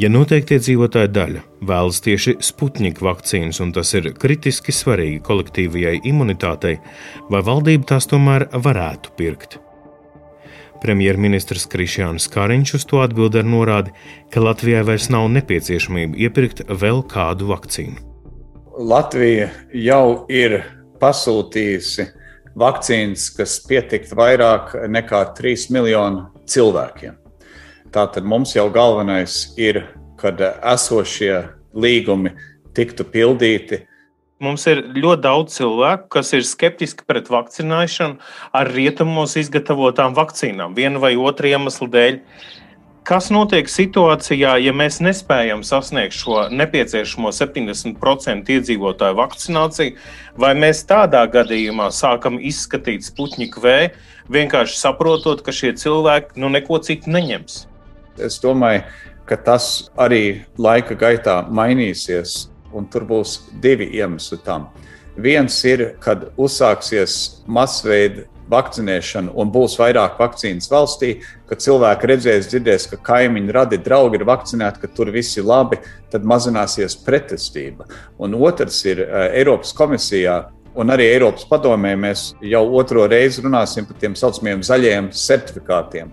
Ja 0.00 0.08
noteikti 0.08 0.56
iedzīvotāja 0.56 1.10
daļa 1.12 1.42
vēlas 1.68 2.00
tieši 2.00 2.38
Sputņika 2.40 3.04
vakcīnas, 3.04 3.60
un 3.60 3.74
tas 3.76 3.92
ir 3.98 4.14
kritiski 4.16 4.72
svarīgi 4.72 5.20
kolektīvajai 5.28 6.00
imunitātei, 6.08 6.78
vai 7.28 7.42
valdība 7.44 7.92
tās 7.92 8.08
tomēr 8.08 8.48
varētu 8.54 9.12
pirkt? 9.20 9.58
Premjerministrs 10.80 11.68
Krišjāns 11.68 12.30
Kariņš 12.32 12.78
uz 12.80 12.88
to 12.88 13.04
atbild 13.04 13.36
ar 13.36 13.44
norādi, 13.44 13.92
ka 14.32 14.40
Latvijai 14.40 14.86
vairs 14.88 15.10
nav 15.12 15.28
nepieciešamība 15.36 16.16
iepirkt 16.16 16.64
vēl 16.70 17.04
kādu 17.04 17.52
vakcīnu. 17.52 18.00
Latvija 18.80 19.50
jau 19.76 20.24
ir 20.32 20.54
pasūtījusi 21.02 22.06
vakcīnas, 22.56 23.26
kas 23.36 23.58
pietiktu 23.68 24.16
vairāk 24.16 24.72
nekā 24.88 25.20
3 25.36 25.66
miljonu 25.74 26.22
cilvēkiem. 26.48 27.18
Tātad 27.92 28.24
mums 28.24 28.54
jau 28.56 28.70
galvenais 28.72 29.50
ir, 29.60 29.82
kad 30.16 30.40
esošie 30.40 31.42
līgumi 31.76 32.32
tiktu 32.76 33.04
pildīti. 33.04 33.82
Mums 34.40 34.64
ir 34.72 34.80
ļoti 34.96 35.26
daudz 35.28 35.58
cilvēku, 35.58 36.08
kas 36.16 36.32
ir 36.32 36.46
skeptiski 36.48 37.04
pret 37.04 37.28
vakcinēšanu 37.28 38.16
ar 38.56 38.72
rietumos 38.72 39.36
izgatavotām 39.36 40.16
vakcīnām, 40.16 40.72
viena 40.72 41.02
vai 41.04 41.18
otra 41.20 41.52
iemesla 41.52 41.90
dēļ. 41.98 42.20
Kas 43.10 43.26
notiek 43.34 43.66
situācijā, 43.66 44.52
ja 44.62 44.70
mēs 44.70 45.00
nespējam 45.02 45.64
sasniegt 45.66 46.14
šo 46.14 46.44
nepieciešamo 46.54 47.32
70% 47.34 48.52
iedzīvotāju 48.54 49.16
vakcināciju, 49.18 49.96
vai 50.38 50.52
mēs 50.54 50.84
tādā 50.86 51.24
gadījumā 51.32 51.88
sākam 51.90 52.38
izskatīt 52.38 53.02
Sputniku 53.02 53.64
V, 53.64 53.72
vienkārši 54.30 54.78
saprotot, 54.78 55.42
ka 55.42 55.50
šie 55.50 55.72
cilvēki 55.82 56.38
nu, 56.38 56.52
neko 56.54 56.78
citu 56.86 57.10
neņems? 57.10 57.56
Es 58.22 58.38
domāju, 58.44 58.86
ka 59.26 59.40
tas 59.42 59.90
arī 59.98 60.44
laika 60.54 60.94
gaitā 60.94 61.40
mainīsies, 61.50 62.44
un 62.70 62.86
tur 62.86 63.10
būs 63.10 63.40
divi 63.58 63.90
iemesli 63.98 64.38
tam. 64.46 64.70
Viens 65.18 65.58
ir, 65.66 65.96
kad 65.98 66.28
uzsāksies 66.38 67.42
masveida 67.50 68.30
vakcinēšanu 68.50 69.34
un 69.38 69.50
būs 69.54 69.76
vairāk 69.80 70.18
vakcīnas 70.20 70.70
valstī, 70.70 71.12
kad 71.48 71.62
cilvēki 71.62 72.10
redzēs, 72.10 72.48
dzirdēs, 72.50 72.88
ka 72.90 73.00
kaimiņi, 73.10 73.54
radi, 73.54 73.80
draugi 73.82 74.20
ir 74.20 74.26
vakcinēti, 74.28 74.82
ka 74.82 74.90
tur 74.94 75.12
viss 75.14 75.38
ir 75.38 75.48
labi, 75.48 75.80
tad 76.12 76.26
mazināsies 76.28 76.98
pretestība. 77.06 77.88
Un 78.18 78.36
otrs 78.38 78.82
ir 78.86 79.04
eh, 79.06 79.38
Eiropas 79.42 79.74
komisijā. 79.76 80.42
Un 80.78 80.92
arī 80.94 81.08
Eiropas 81.10 81.48
padomē 81.50 81.96
mēs 81.98 82.28
jau 82.46 82.62
otro 82.78 83.08
reizi 83.10 83.42
runāsim 83.42 83.88
par 83.88 83.98
tiem 83.98 84.14
saucamiem 84.18 84.62
zaļajiem 84.66 85.10
certifikātiem. 85.10 86.12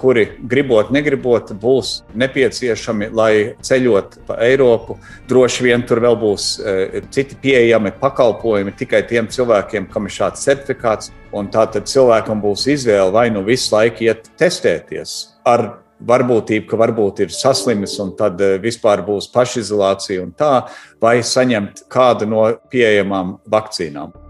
Kuri 0.00 0.24
gribot, 0.50 0.90
negribot, 0.94 1.52
būs 1.60 1.92
nepieciešami, 2.18 3.10
lai 3.14 3.32
ceļot 3.64 4.18
pa 4.28 4.38
Eiropu. 4.46 4.98
Droši 5.30 5.68
vien 5.68 5.84
tur 5.86 6.02
vēl 6.04 6.18
būs 6.20 6.48
uh, 6.58 6.98
citi 7.14 7.38
pieejami 7.42 7.94
pakalpojumi 8.00 8.74
tikai 8.78 9.04
tiem 9.10 9.30
cilvēkiem, 9.30 9.88
kam 9.92 10.08
ir 10.08 10.16
šāds 10.18 10.44
certifikāts. 10.46 11.12
Un 11.34 11.48
tātad 11.50 11.88
cilvēkam 11.90 12.42
būs 12.42 12.68
izvēle 12.70 13.10
vai 13.14 13.26
nu 13.34 13.42
visu 13.46 13.74
laiku 13.74 14.06
iet 14.06 14.28
testēties 14.38 15.16
ar 15.44 15.66
varbūtību, 16.04 16.66
ka 16.68 16.78
varbūt 16.80 17.24
ir 17.24 17.34
saslimis 17.34 17.96
un 18.02 18.14
tad 18.18 18.40
eh, 18.44 18.56
vispār 18.62 19.04
būs 19.06 19.30
pašizolācija 19.34 20.24
un 20.24 20.34
tā, 20.36 20.66
vai 21.02 21.18
saņemt 21.24 21.86
kādu 21.92 22.28
no 22.30 22.46
pieejamām 22.72 23.38
vakcīnām. 23.50 24.23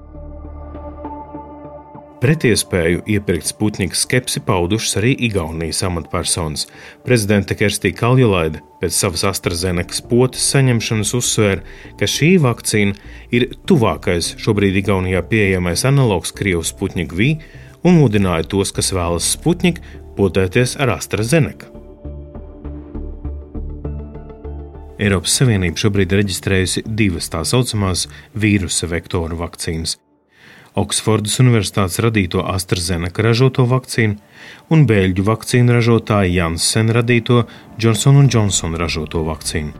Pretiespēju 2.24 3.02
iepirkt 3.04 3.50
Sputniku 3.50 3.98
skepsi 4.00 4.40
paudušas 4.40 4.96
arī 4.96 5.10
Igaunijas 5.26 5.82
amatpersonas. 5.84 6.62
Prezidente 7.04 7.52
Kerstīna 7.52 7.98
Kaljulaide 7.98 8.62
pēc 8.80 8.94
savas 8.96 9.26
AstraZenekas 9.28 10.00
potes 10.08 10.46
saņemšanas 10.54 11.12
uzsvēra, 11.18 11.60
ka 12.00 12.08
šī 12.08 12.30
vakcīna 12.40 12.96
ir 13.28 13.50
tuvākais 13.68 14.30
šobrīd 14.40 14.78
Igaunijā 14.80 15.20
pieejamais 15.28 15.84
analogs 15.84 16.32
Krievijas 16.32 16.70
Sputniku 16.72 17.18
V 17.18 17.26
un 17.84 18.00
mudināja 18.00 18.48
tos, 18.54 18.72
kas 18.72 18.88
vēlas 18.96 19.28
Sputniku, 19.36 19.84
potēties 20.16 20.78
ar 20.80 20.94
AstraZeneku. 20.96 21.68
Eiropas 24.96 25.36
Savienība 25.42 25.76
šobrīd 25.76 26.16
ir 26.16 26.22
reģistrējusi 26.22 26.86
divas 26.88 27.28
tā 27.28 27.44
saucamās 27.44 28.06
vīrusa 28.32 28.88
vektoru 28.88 29.36
vakcīnas 29.44 29.98
Oksfordas 30.74 31.36
Universitātes 31.38 32.00
radīto 32.02 32.42
AstraZeneca 32.50 33.22
ražoto 33.22 33.62
vakcīnu 33.70 34.16
un 34.74 34.82
Bēļģu 34.90 35.24
vakcīnu 35.28 35.76
ražotāja 35.76 36.32
Janssen 36.40 36.90
radīto 36.90 37.44
Johnson 37.78 38.26
Johnson 38.26 38.74
ražoto 38.80 39.22
vakcīnu. 39.28 39.70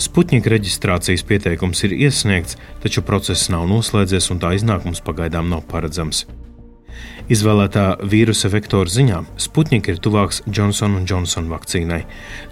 Sputņika 0.00 0.54
reģistrācijas 0.54 1.26
pieteikums 1.28 1.84
ir 1.84 1.92
iesniegts, 1.92 2.56
taču 2.80 3.04
process 3.04 3.50
nav 3.52 3.68
noslēdzies 3.68 4.30
un 4.32 4.40
tā 4.40 4.54
iznākums 4.56 5.04
pagaidām 5.04 5.52
nav 5.52 5.66
paredzams. 5.68 6.24
Izvēlētā 7.28 7.98
vīrusa 8.08 8.48
vektora 8.48 8.88
ziņā 8.88 9.20
Sputņika 9.44 9.92
ir 9.92 10.00
tuvāks 10.00 10.40
Johnson 10.48 11.02
Johnson 11.04 11.52
vakcīnai, 11.52 12.06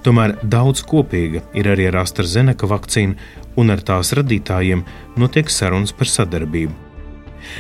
tomēr 0.05 0.37
daudz 0.45 0.85
kopīga 0.85 1.41
ir 1.57 1.73
arī 1.73 1.89
ar 1.89 2.03
AstraZeneca 2.05 2.69
vakcīnu, 2.69 3.17
un 3.57 3.73
ar 3.73 3.81
tās 3.81 4.13
radītājiem 4.13 4.85
notiek 5.17 5.49
sarunas 5.49 5.97
par 5.97 6.13
sadarbību. 6.13 6.86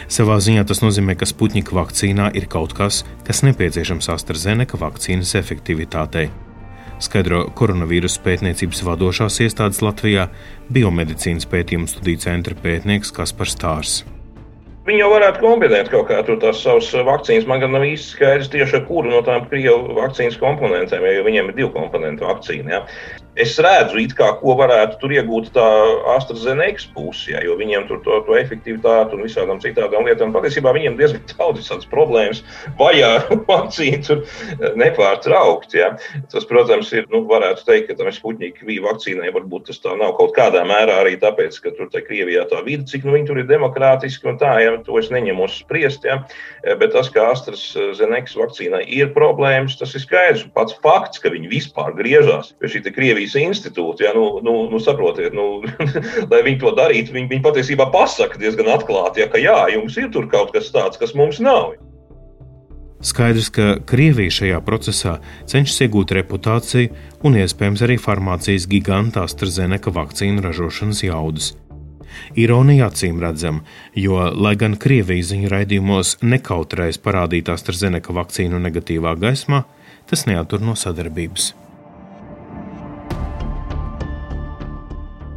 Savā 0.09 0.38
ziņā 0.42 0.64
tas 0.68 0.83
nozīmē, 0.85 1.16
ka 1.18 1.29
Sputņika 1.29 1.77
vakcīnā 1.77 2.31
ir 2.38 2.49
kaut 2.53 2.75
kas, 2.77 3.05
kas 3.27 3.42
nepieciešams 3.46 4.11
AstraZeneca 4.14 4.81
vakcīnas 4.81 5.35
efektivitātei. 5.38 6.29
Skaidro 7.03 7.42
koronavīrusa 7.53 8.22
pētniecības 8.25 8.83
vadošās 8.87 9.40
iestādes 9.44 9.83
Latvijā- 9.85 10.29
biomedicīnas 10.75 11.49
pētījumu 11.51 11.88
studiju 11.92 12.18
centra 12.25 12.55
pētnieks 12.55 13.12
Kaspars 13.12 13.57
Stārs. 13.57 14.05
Viņi 14.87 15.01
jau 15.03 15.11
varētu 15.11 15.42
kombinēt 15.42 15.88
kaut 15.90 16.07
kā 16.09 16.20
tās 16.22 16.62
savas 16.62 16.92
vakcīnas. 16.94 17.46
Man 17.46 17.61
gan 17.61 17.72
nav 17.72 17.83
īsti 17.83 18.14
skaidrs 18.14 18.49
tieši 18.49 18.75
ar 18.75 18.85
kuru 18.87 19.11
no 19.11 19.22
tām 19.27 19.49
krievu 19.51 19.96
vakcīnas 19.99 20.38
komponentēm, 20.38 21.03
jo 21.03 21.25
viņiem 21.27 21.49
ir 21.51 21.57
divu 21.57 21.72
komponentu 21.75 22.22
vakcīna. 22.22 22.70
Ja 22.70 22.87
es 23.37 23.57
redzu, 23.61 24.01
kā, 24.16 24.31
ko 24.40 24.57
varētu 24.59 24.99
tur 25.01 25.12
iegūt 25.14 25.51
tā 25.55 25.66
AstraZeneca 26.16 26.88
puse, 26.94 27.31
ja, 27.35 27.42
jo 27.44 27.57
viņiem 27.59 27.87
tur 27.88 28.01
to, 28.05 28.20
to 28.27 28.37
efektivitāti 28.38 29.16
un 29.16 29.25
visādām 29.27 29.61
citām 29.62 30.09
lietām 30.09 30.33
patiesībā 30.35 30.72
viņiem 30.77 30.96
diezgan 30.99 31.25
daudz 31.37 31.68
tādas 31.68 31.88
problēmas 31.90 32.42
vajā 32.81 33.11
vakcīnu 33.49 34.03
tur 34.07 34.22
nepārtraukt. 34.81 35.77
Ja. 35.77 35.92
Tas, 36.33 36.46
protams, 36.49 36.92
ir, 36.96 37.07
nu, 37.12 37.22
varētu 37.29 37.66
teikt, 37.68 37.90
ka 37.90 37.99
tam 38.01 38.12
Sputņika 38.16 38.66
V 38.66 38.79
vakcīnai 38.85 39.33
varbūt 39.35 39.68
tas 39.70 39.81
tā 39.83 39.92
nav 39.99 40.16
kaut 40.18 40.33
kādā 40.37 40.62
mērā 40.66 41.01
arī 41.03 41.16
tāpēc, 41.20 41.59
ka 41.62 41.75
tur 41.77 41.90
tā 41.92 42.03
Krievijā 42.07 42.46
tā 42.51 42.62
vide, 42.66 42.87
cik 42.88 43.05
nu 43.07 43.16
viņi 43.16 43.29
tur 43.29 43.42
ir 43.42 43.49
demokrātiski 43.51 44.31
un 44.31 44.40
tā, 44.40 44.55
ja 44.62 44.77
to 44.87 44.96
es 45.01 45.11
neņemu 45.12 45.49
spriest, 45.53 46.07
ja. 46.09 46.22
bet 46.81 46.94
tas, 46.94 47.11
ka 47.12 47.29
AstraZeneca 47.35 48.40
vakcīnai 48.40 48.85
ir 48.96 49.12
problēmas, 49.16 49.77
tas 49.81 49.94
ir 49.99 50.05
skaidrs. 50.05 50.46
Pats 50.57 50.77
fakts, 50.83 51.20
ka 51.22 51.33
viņi 51.35 51.51
vispār 51.51 51.92
griežās 51.99 52.55
pie 52.61 52.70
šī 52.72 52.85
Krievijas 52.87 53.25
Krievijas 53.26 53.34
institūti, 53.42 54.04
ja, 54.04 54.12
nu, 54.14 54.40
nu, 54.42 54.68
nu 54.70 54.78
saprotiet, 54.78 55.34
nu, 55.34 55.62
lai 56.30 56.42
viņi 56.46 56.60
to 56.60 56.72
darītu, 56.76 57.12
viņi, 57.12 57.28
viņi 57.30 57.42
patiesībā 57.42 57.90
pasaka 57.92 58.38
diezgan 58.38 58.68
atklāti, 58.70 59.20
ja, 59.20 59.28
ka 59.28 59.38
jā, 59.38 59.66
jums 59.74 59.96
ir 59.96 60.10
tur 60.12 60.28
kaut 60.28 60.52
kas 60.52 60.70
tāds, 60.70 60.98
kas 60.98 61.14
mums 61.14 61.40
nav. 61.40 61.74
Skaidrs, 63.02 63.50
ka 63.52 63.76
Krievija 63.86 64.32
šajā 64.32 64.62
procesā 64.64 65.18
cenšas 65.46 65.82
iegūt 65.84 66.14
reputāciju 66.16 66.94
un 67.26 67.36
iespējams 67.36 67.82
arī 67.84 67.98
farmācijas 68.00 68.66
giganta 68.70 69.26
AstraZeneca 69.26 69.92
vakcīnu 69.92 70.42
ražošanas 70.42 71.02
jaudas. 71.04 71.52
Ironija 72.34 72.88
acīm 72.88 73.20
redzama, 73.20 73.66
jo, 73.94 74.16
lai 74.32 74.54
gan 74.56 74.78
Krievijas 74.80 75.28
ziņu 75.34 75.52
raidījumos 75.52 76.16
nekautrējas 76.24 77.02
parādīt 77.04 77.52
AstraZeneca 77.52 78.16
vakcīnu 78.16 78.62
negatīvā 78.64 79.12
gaismā, 79.20 79.66
tas 80.08 80.24
neatur 80.30 80.64
no 80.64 80.78
sadarbības. 80.78 81.52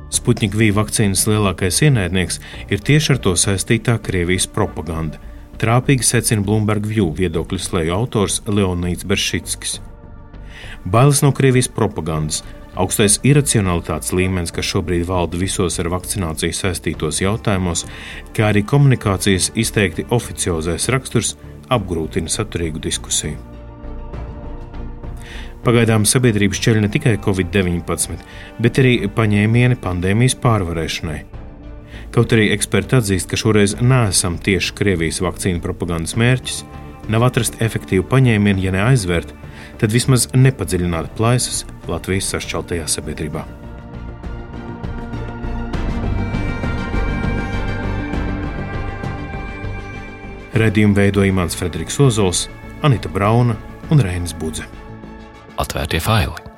Sputnik 0.10 0.56
V 0.58 0.72
vakcīnas 0.74 1.28
lielākais 1.30 1.84
ienaidnieks 1.86 2.40
ir 2.74 2.82
tieši 2.82 3.14
ar 3.14 3.20
to 3.26 3.36
saistītā 3.38 4.00
Krievijas 4.02 4.48
propaganda. 4.50 5.20
Trāpīgi 5.62 6.08
secina 6.08 6.42
Bloomberg 6.46 6.88
View 6.88 7.12
viedokļu 7.14 7.60
slēju 7.62 7.94
autors 7.94 8.40
Leonīds 8.48 9.06
Beršitskis. 9.06 9.78
Bailes 10.88 11.22
no 11.22 11.30
Krievijas 11.36 11.70
propagandas, 11.76 12.42
augstais 12.80 13.20
iracionalitātes 13.28 14.14
līmenis, 14.16 14.56
kas 14.56 14.72
šobrīd 14.72 15.06
valda 15.10 15.38
visos 15.38 15.78
ar 15.84 15.92
vakcināciju 15.94 16.56
saistītos 16.56 17.22
jautājumos, 17.22 17.86
kā 18.34 18.50
arī 18.50 18.64
komunikācijas 18.66 19.52
izteikti 19.60 20.08
oficiozais 20.16 20.90
raksturs, 20.96 21.36
apgrūtina 21.70 22.32
saturīgu 22.32 22.82
diskusiju. 22.88 23.59
Pagaidām 25.60 26.06
sabiedrība 26.08 26.56
šķeļ 26.56 26.78
ne 26.86 26.90
tikai 26.92 27.18
Covid-19, 27.20 28.22
bet 28.64 28.80
arī 28.80 28.94
paņēmieni 29.12 29.76
pandēmijas 29.84 30.38
pārvarēšanai. 30.40 31.18
Kaut 32.16 32.32
arī 32.34 32.48
eksperti 32.56 32.96
atzīst, 32.96 33.28
ka 33.30 33.38
šoreiz 33.38 33.76
neesam 33.84 34.40
tieši 34.40 34.74
Krievijas 34.80 35.20
vakcīnu 35.22 35.60
propagandas 35.62 36.16
mērķis, 36.18 36.64
nav 37.12 37.28
atrast 37.28 37.60
efektīvu 37.62 38.08
paņēmienu, 38.08 38.64
ja 38.64 38.74
neaizvērt, 38.78 39.36
tad 39.84 39.92
vismaz 39.92 40.30
nepadziļināt 40.32 41.12
plaisas 41.20 41.66
Latvijas 41.92 42.32
sašķeltajā 42.32 42.88
sabiedrībā. 42.96 43.44
Redījumu 50.60 50.96
veidoja 50.96 51.36
Imants 51.36 51.60
Frederiks 51.60 52.00
Ozols, 52.00 52.48
Anita 52.82 53.12
Brauna 53.12 53.60
un 53.92 54.00
Reinis 54.00 54.34
Budze 54.34 54.79
at 55.60 55.76
vært 55.76 55.94
i 55.94 56.04
feil. 56.04 56.49